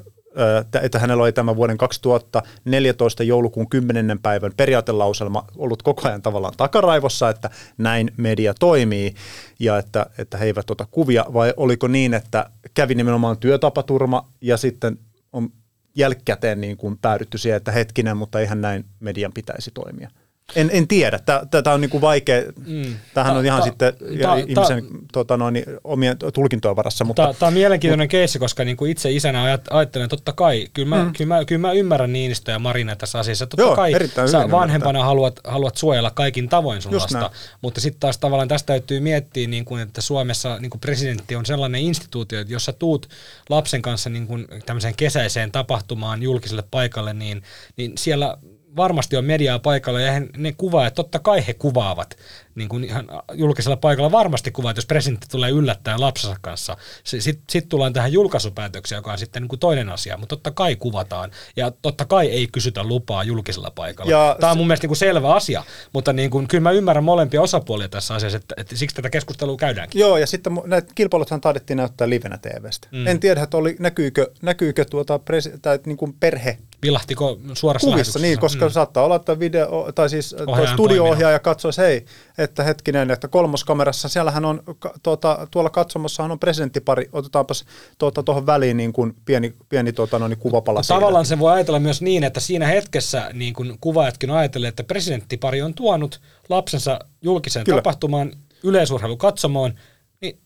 [0.83, 4.19] että hänellä oli tämä vuoden 2014 joulukuun 10.
[4.23, 9.15] päivän periaatelauselma ollut koko ajan tavallaan takaraivossa, että näin media toimii
[9.61, 14.57] ja että, että he eivät ota kuvia, vai oliko niin, että kävi nimenomaan työtapaturma ja
[14.57, 14.99] sitten
[15.33, 15.49] on
[15.95, 20.11] jälkikäteen niin kuin päädytty siihen, että hetkinen, mutta eihän näin median pitäisi toimia.
[20.57, 21.19] En, en tiedä.
[21.51, 22.43] Tätä on niin kuin vaikea.
[22.67, 22.97] Mm.
[23.15, 27.05] Tämähän ta, on ihan ta, sitten ta, ihmisen ta, tota noin, omien tulkintojen varassa.
[27.05, 30.67] Mutta, Tämä on mielenkiintoinen mutta, keissi, koska niin kuin itse isänä ajattelen, että totta kai,
[30.75, 31.13] kyllä mä, mm.
[31.13, 33.47] kyllä mä, kyllä mä ymmärrän Niinistö ja Marina tässä asiassa.
[33.47, 33.93] Totta Joo, kai
[34.31, 37.31] sä vanhempana haluat, haluat suojella kaikin tavoin sun lasta,
[37.63, 41.47] mutta sitten taas tavallaan tästä täytyy miettiä, niin kuin, että Suomessa niin kuin presidentti on
[41.47, 43.09] sellainen instituutio, että jos sä tuut
[43.49, 47.43] lapsen kanssa niin kuin tämmöiseen kesäiseen tapahtumaan julkiselle paikalle, niin,
[47.77, 48.39] niin siellä
[48.77, 52.17] varmasti on mediaa paikalla ja he, ne kuvaajat, totta kai he kuvaavat
[52.55, 56.77] niin kuin ihan julkisella paikalla varmasti kuvaat, jos presidentti tulee yllättäen lapsensa kanssa.
[57.05, 60.77] Sitten sit tullaan tähän julkaisupäätökseen, joka on sitten niin kuin toinen asia, mutta totta kai
[60.77, 64.11] kuvataan ja totta kai ei kysytä lupaa julkisella paikalla.
[64.11, 67.05] Ja Tämä on mun mielestä niin kuin selvä asia, mutta niin kuin, kyllä mä ymmärrän
[67.05, 70.01] molempia osapuolia tässä asiassa, että, että siksi tätä keskustelua käydäänkin.
[70.01, 72.89] Joo, ja sitten näitä kilpailuthan taidettiin näyttää livenä TVstä.
[72.91, 73.07] Mm.
[73.07, 78.19] En tiedä, että oli, näkyykö, näkyykö tuota presi- tai niin kuin perhe Vilahtiko suorassa Kuvissa,
[78.19, 78.73] niin, koska mm.
[78.73, 80.37] saattaa olla, että video, tai siis
[80.73, 82.05] studio-ohjaaja katsoisi, hei,
[82.39, 84.63] että hetkinen, että kolmoskamerassa, siellähän on,
[85.03, 87.65] tuota, tuolla katsomossahan on presidenttipari, otetaanpas
[87.99, 91.53] tuota, tuohon väliin niin kuin pieni, pieni tuota, no, niin kuvapala no, Tavallaan se voi
[91.53, 96.21] ajatella myös niin, että siinä hetkessä niin kuin kuvaajatkin on ajatelleet, että presidenttipari on tuonut
[96.49, 97.79] lapsensa julkiseen Kyllä.
[97.79, 99.75] tapahtumaan yleisurheilukatsomoon,
[100.21, 100.39] niin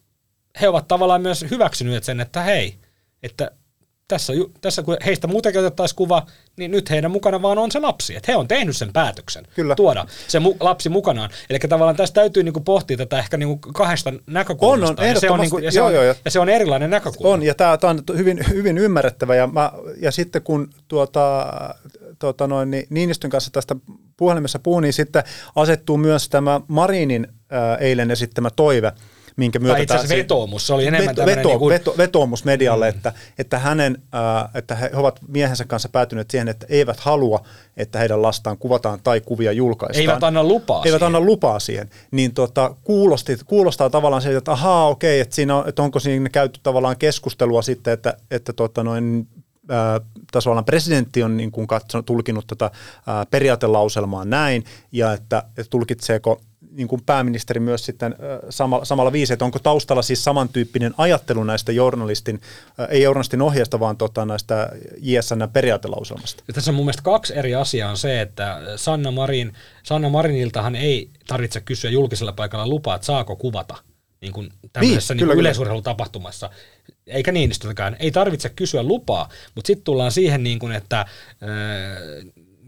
[0.60, 2.78] he ovat tavallaan myös hyväksyneet sen, että hei,
[3.22, 3.50] että
[4.08, 6.26] tässä, tässä kun heistä muutenkin otettaisiin kuva,
[6.56, 8.16] niin nyt heidän mukana vaan on se lapsi.
[8.16, 9.74] Että he on tehnyt sen päätöksen Kyllä.
[9.74, 11.30] tuoda se mu- lapsi mukanaan.
[11.50, 15.02] Eli tavallaan tässä täytyy niinku pohtia tätä ehkä niinku kahdesta näkökulmasta.
[15.02, 16.90] On, on, ja se on, niinku, ja, se joo, on, joo, ja se on erilainen
[16.90, 17.34] näkökulma.
[17.34, 19.34] On, ja tämä on hyvin, hyvin ymmärrettävä.
[19.34, 21.46] Ja, mä, ja sitten kun tuota,
[22.18, 23.76] tuota noin, niin Niinistön kanssa tästä
[24.16, 25.24] puhelimessa puhun, niin sitten
[25.56, 28.92] asettuu myös tämä Marinin ää, eilen esittämä toive–
[29.36, 29.74] minkä myötä...
[29.74, 31.74] Tai itse asiassa vetoomus, se oli enemmän veto, veto, niin kuin...
[31.74, 32.96] veto, vetoomus medialle, mm.
[32.96, 37.44] että, että, hänen, äh, että he ovat miehensä kanssa päätyneet siihen, että eivät halua,
[37.76, 40.00] että heidän lastaan kuvataan tai kuvia julkaistaan.
[40.00, 41.06] Eivät anna lupaa Eivät siihen.
[41.06, 41.90] anna lupaa siihen.
[42.10, 46.28] Niin tota, kuulosti, kuulostaa tavallaan se, että ahaa, okei, että, siinä on, että onko siinä
[46.28, 49.28] käyty tavallaan keskustelua sitten, että, että tota noin,
[50.32, 52.70] tasolla presidentti on niin kuin katsonut, tulkinut tätä
[53.06, 58.14] ää, periaatelauselmaa näin, ja että, että tulkitseeko niin kuin pääministeri myös sitten
[58.50, 62.40] samalla, samalla viisi, että onko taustalla siis samantyyppinen ajattelu näistä journalistin,
[62.88, 66.44] ei journalistin ohjeesta, vaan tota näistä JSN periaatelauselmasta.
[66.48, 67.90] Ja tässä on mun mielestä kaksi eri asiaa.
[67.90, 69.52] On se, että Sanna, Marin,
[69.82, 73.76] Sanna Mariniltahan ei tarvitse kysyä julkisella paikalla lupaa, että saako kuvata
[74.20, 76.50] niin kuin tämmöisessä niin, niin yleisurheilutapahtumassa,
[77.06, 81.06] eikä Niinistöltäkään, ei tarvitse kysyä lupaa, mutta sitten tullaan siihen, niin kuin, että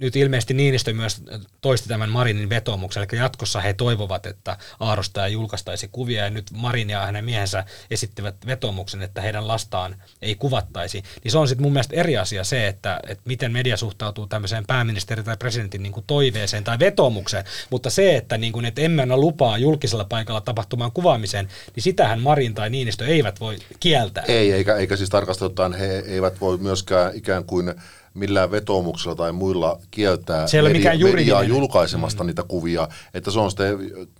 [0.01, 1.23] nyt ilmeisesti Niinistö myös
[1.61, 6.91] toisti tämän Marinin vetomuksen, eli jatkossa he toivovat, että Aarosta julkaistaisi kuvia, ja nyt Marin
[6.91, 11.03] ja hänen miehensä esittivät vetomuksen, että heidän lastaan ei kuvattaisi.
[11.25, 14.65] Niin se on sitten mun mielestä eri asia se, että, että miten media suhtautuu tämmöiseen
[14.67, 19.03] pääministeri- tai presidentin niin kuin toiveeseen tai vetomukseen, mutta se, että, niin kuin, että emme
[19.03, 24.25] anna lupaa julkisella paikalla tapahtumaan kuvaamiseen, niin sitähän Marin tai Niinistö eivät voi kieltää.
[24.29, 27.75] Ei, eikä, eikä siis tarkasteltaan he eivät voi myöskään ikään kuin
[28.19, 32.27] millään vetoomuksella tai muilla kieltää media, mediaa julkaisemasta mm.
[32.27, 32.89] niitä kuvia.
[33.15, 33.79] Että se on sitten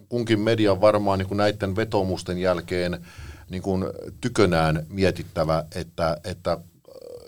[0.09, 3.01] kunkin median varmaan niin kuin näiden vetoomusten jälkeen
[3.51, 3.85] niin kuin
[4.21, 6.59] tykönään mietittävä, että, että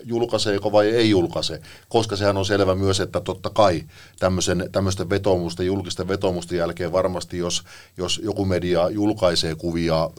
[0.03, 3.83] julkaiseeko vai ei julkaise, koska sehän on selvä myös, että totta kai
[4.19, 7.63] tämmöisen, tämmöisten vetoomusten, julkisten vetoomusten jälkeen varmasti, jos,
[7.97, 10.09] jos joku media julkaisee kuvia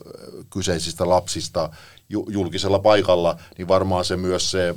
[0.50, 1.70] kyseisistä lapsista
[2.09, 4.74] julkisella paikalla, niin varmaan se myös se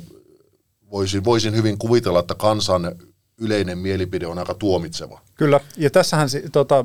[0.90, 2.96] voisin, voisin hyvin kuvitella, että kansan
[3.38, 5.20] yleinen mielipide on aika tuomitseva.
[5.34, 6.84] Kyllä, ja tässähän tota,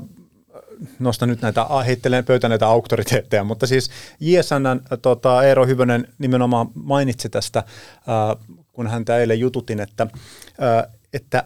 [0.99, 3.89] nostan nyt näitä, heittelen pöytä näitä auktoriteetteja, mutta siis
[4.19, 10.07] JSN, tota, Eero Hyvönen nimenomaan mainitsi tästä, äh, kun häntä eilen jututin, että,
[10.63, 11.43] äh, että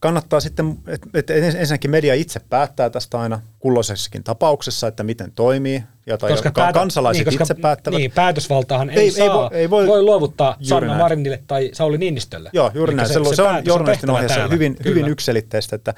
[0.00, 0.78] kannattaa sitten,
[1.14, 6.50] että ensinnäkin media itse päättää tästä aina kulloisessakin tapauksessa, että miten toimii, ja tai koska
[6.50, 7.98] päätä, kansalaiset niin, koska, itse päättävät.
[7.98, 10.98] Niin, päätösvaltaahan ei, ei, saa, ei, voi, ei voi, voi luovuttaa Sanna.
[10.98, 12.50] Marinille tai Sauli Niinistölle.
[12.52, 13.08] Joo, juuri näin.
[13.08, 15.94] Se, se, se, on journalistin ohjeessa hyvin, hyvin ykselitteistä, että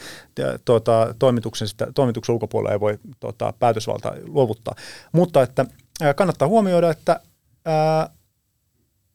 [0.64, 4.74] tuota, toimituksen, toimituksen ulkopuolella ei voi tuota, päätösvaltaa luovuttaa.
[5.12, 5.66] Mutta että
[6.16, 7.20] kannattaa huomioida, että
[7.64, 8.10] ää,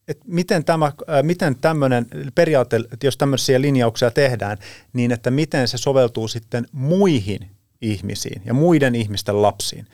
[0.08, 0.92] että miten, tämä,
[1.22, 4.58] miten tämmöinen periaate, että jos tämmöisiä linjauksia tehdään,
[4.94, 7.50] niin että miten se soveltuu sitten muihin
[7.82, 9.88] ihmisiin ja muiden ihmisten lapsiin.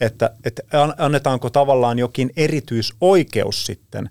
[0.00, 0.62] Että, että
[0.98, 4.10] annetaanko tavallaan jokin erityisoikeus sitten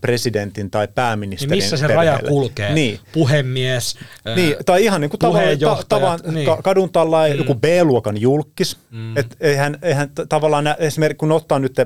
[0.00, 2.10] presidentin tai pääministerin niin missä se perheelle.
[2.10, 2.74] raja kulkee?
[2.74, 3.00] Niin.
[3.12, 3.98] Puhemies,
[4.36, 6.48] niin, tai ihan niin kuin tavan, ta, tavan, niin.
[6.62, 7.38] kadun tällä mm.
[7.38, 8.76] joku B-luokan julkis.
[8.90, 9.16] Mm.
[9.16, 11.76] Et eihän, eihän tavallaan esimerkiksi kun ottaa nyt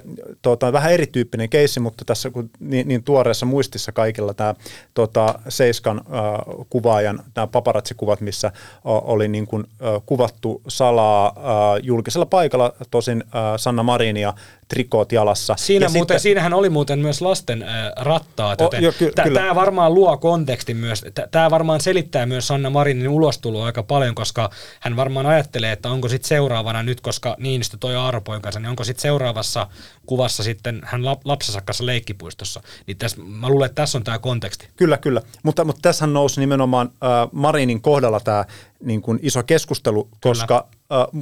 [0.42, 4.54] tuota, vähän erityyppinen keissi, mutta tässä kun niin, niin tuoreessa muistissa kaikilla tämä
[4.94, 8.52] tuota, Seiskan äh, kuvaajan nämä paparatsikuvat, missä äh,
[8.84, 14.34] oli niin kuin, äh, kuvattu salaa äh, julkisella paikalla, tosin äh, Sanna Marinia
[14.68, 15.54] trikoot jalassa.
[15.58, 19.40] Siinä ja muuten, siinähän oli muuten myös lasten äh, rattaat, joten jo, ky- kyllä.
[19.40, 21.04] tämä varmaan luo kontekstin myös.
[21.30, 24.50] Tämä varmaan selittää myös Sanna Marinin ulostuloa aika paljon, koska
[24.80, 28.84] hän varmaan ajattelee, että onko sitten seuraavana nyt, koska Niinistö toi Arpoin kanssa, niin onko
[28.84, 29.66] sitten seuraavassa
[30.06, 32.60] kuvassa sitten hän lap- lapsensa kanssa leikkipuistossa.
[32.86, 34.68] Niin tässä, mä luulen, että tässä on tämä konteksti.
[34.76, 35.22] Kyllä, kyllä.
[35.42, 38.44] Mutta, mutta tässähän nousi nimenomaan äh, Marinin kohdalla tämä
[38.82, 40.77] niin kuin iso keskustelu, koska äh,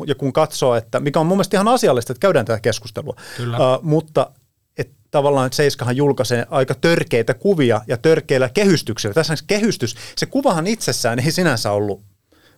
[0.07, 3.57] ja kun katsoo, että mikä on mun mielestä ihan asiallista, että käydään tätä keskustelua, Kyllä.
[3.57, 4.31] Äh, mutta
[4.79, 9.15] että tavallaan Seiskahan julkaisee aika törkeitä kuvia ja törkeillä kehystyksillä.
[9.15, 12.03] Tässä kehystys, se kuvahan itsessään ei sinänsä ollut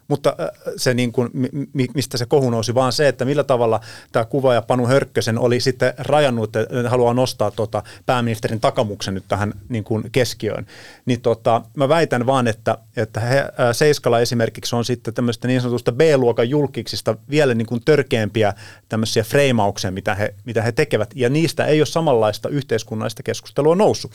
[0.08, 1.30] mutta äh, se niin kuin,
[1.72, 3.80] mi- mistä se kohu nousi, vaan se, että millä tavalla
[4.12, 9.54] tämä kuvaaja Panu Hörkkösen oli sitten rajannut, että haluaa nostaa tota pääministerin takamuksen nyt tähän
[9.68, 10.66] niin kuin keskiöön.
[11.06, 15.60] Niin tota, mä väitän vaan, että, että he, äh, Seiskala esimerkiksi on sitten tämmöistä niin
[15.60, 18.54] sanotusta B-luokan julkiksista vielä niin kuin törkeämpiä
[18.88, 24.12] tämmöisiä freimauksia, mitä he, mitä he tekevät, ja niistä ei ole samanlaista yhteiskunnallista keskustelua noussut.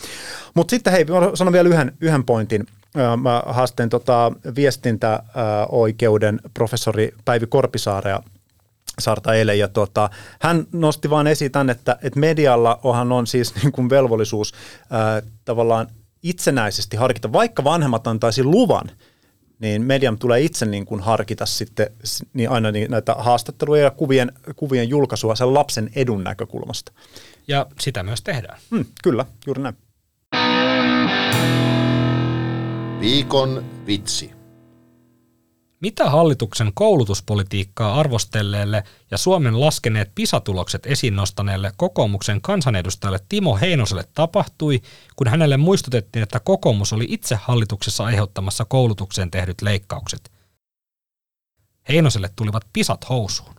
[0.54, 2.66] Mutta sitten hei, sanon vielä yhden, yhden pointin.
[3.22, 8.20] Mä haastin tota viestintäoikeuden professori Päivi Korpisaarea
[8.98, 13.54] Sarta eilen, ja tota, hän nosti vain esiin tämän, että, että medialla onhan on siis
[13.62, 14.54] niin kuin velvollisuus
[14.90, 15.86] ää, tavallaan
[16.22, 18.90] itsenäisesti harkita, vaikka vanhemmat antaisi luvan,
[19.58, 21.90] niin median tulee itse niin kuin harkita sitten
[22.32, 26.92] niin aina niin näitä haastatteluja ja kuvien, kuvien julkaisua sen lapsen edun näkökulmasta.
[27.48, 28.58] Ja sitä myös tehdään.
[28.70, 29.76] Hmm, kyllä, juuri näin.
[33.04, 34.30] Viikon vitsi.
[35.80, 44.80] Mitä hallituksen koulutuspolitiikkaa arvostelleelle ja Suomen laskeneet pisatulokset esiin nostaneelle kokoomuksen kansanedustajalle Timo Heinoselle tapahtui,
[45.16, 50.32] kun hänelle muistutettiin, että kokoomus oli itse hallituksessa aiheuttamassa koulutukseen tehdyt leikkaukset?
[51.88, 53.54] Heinoselle tulivat pisat housuun.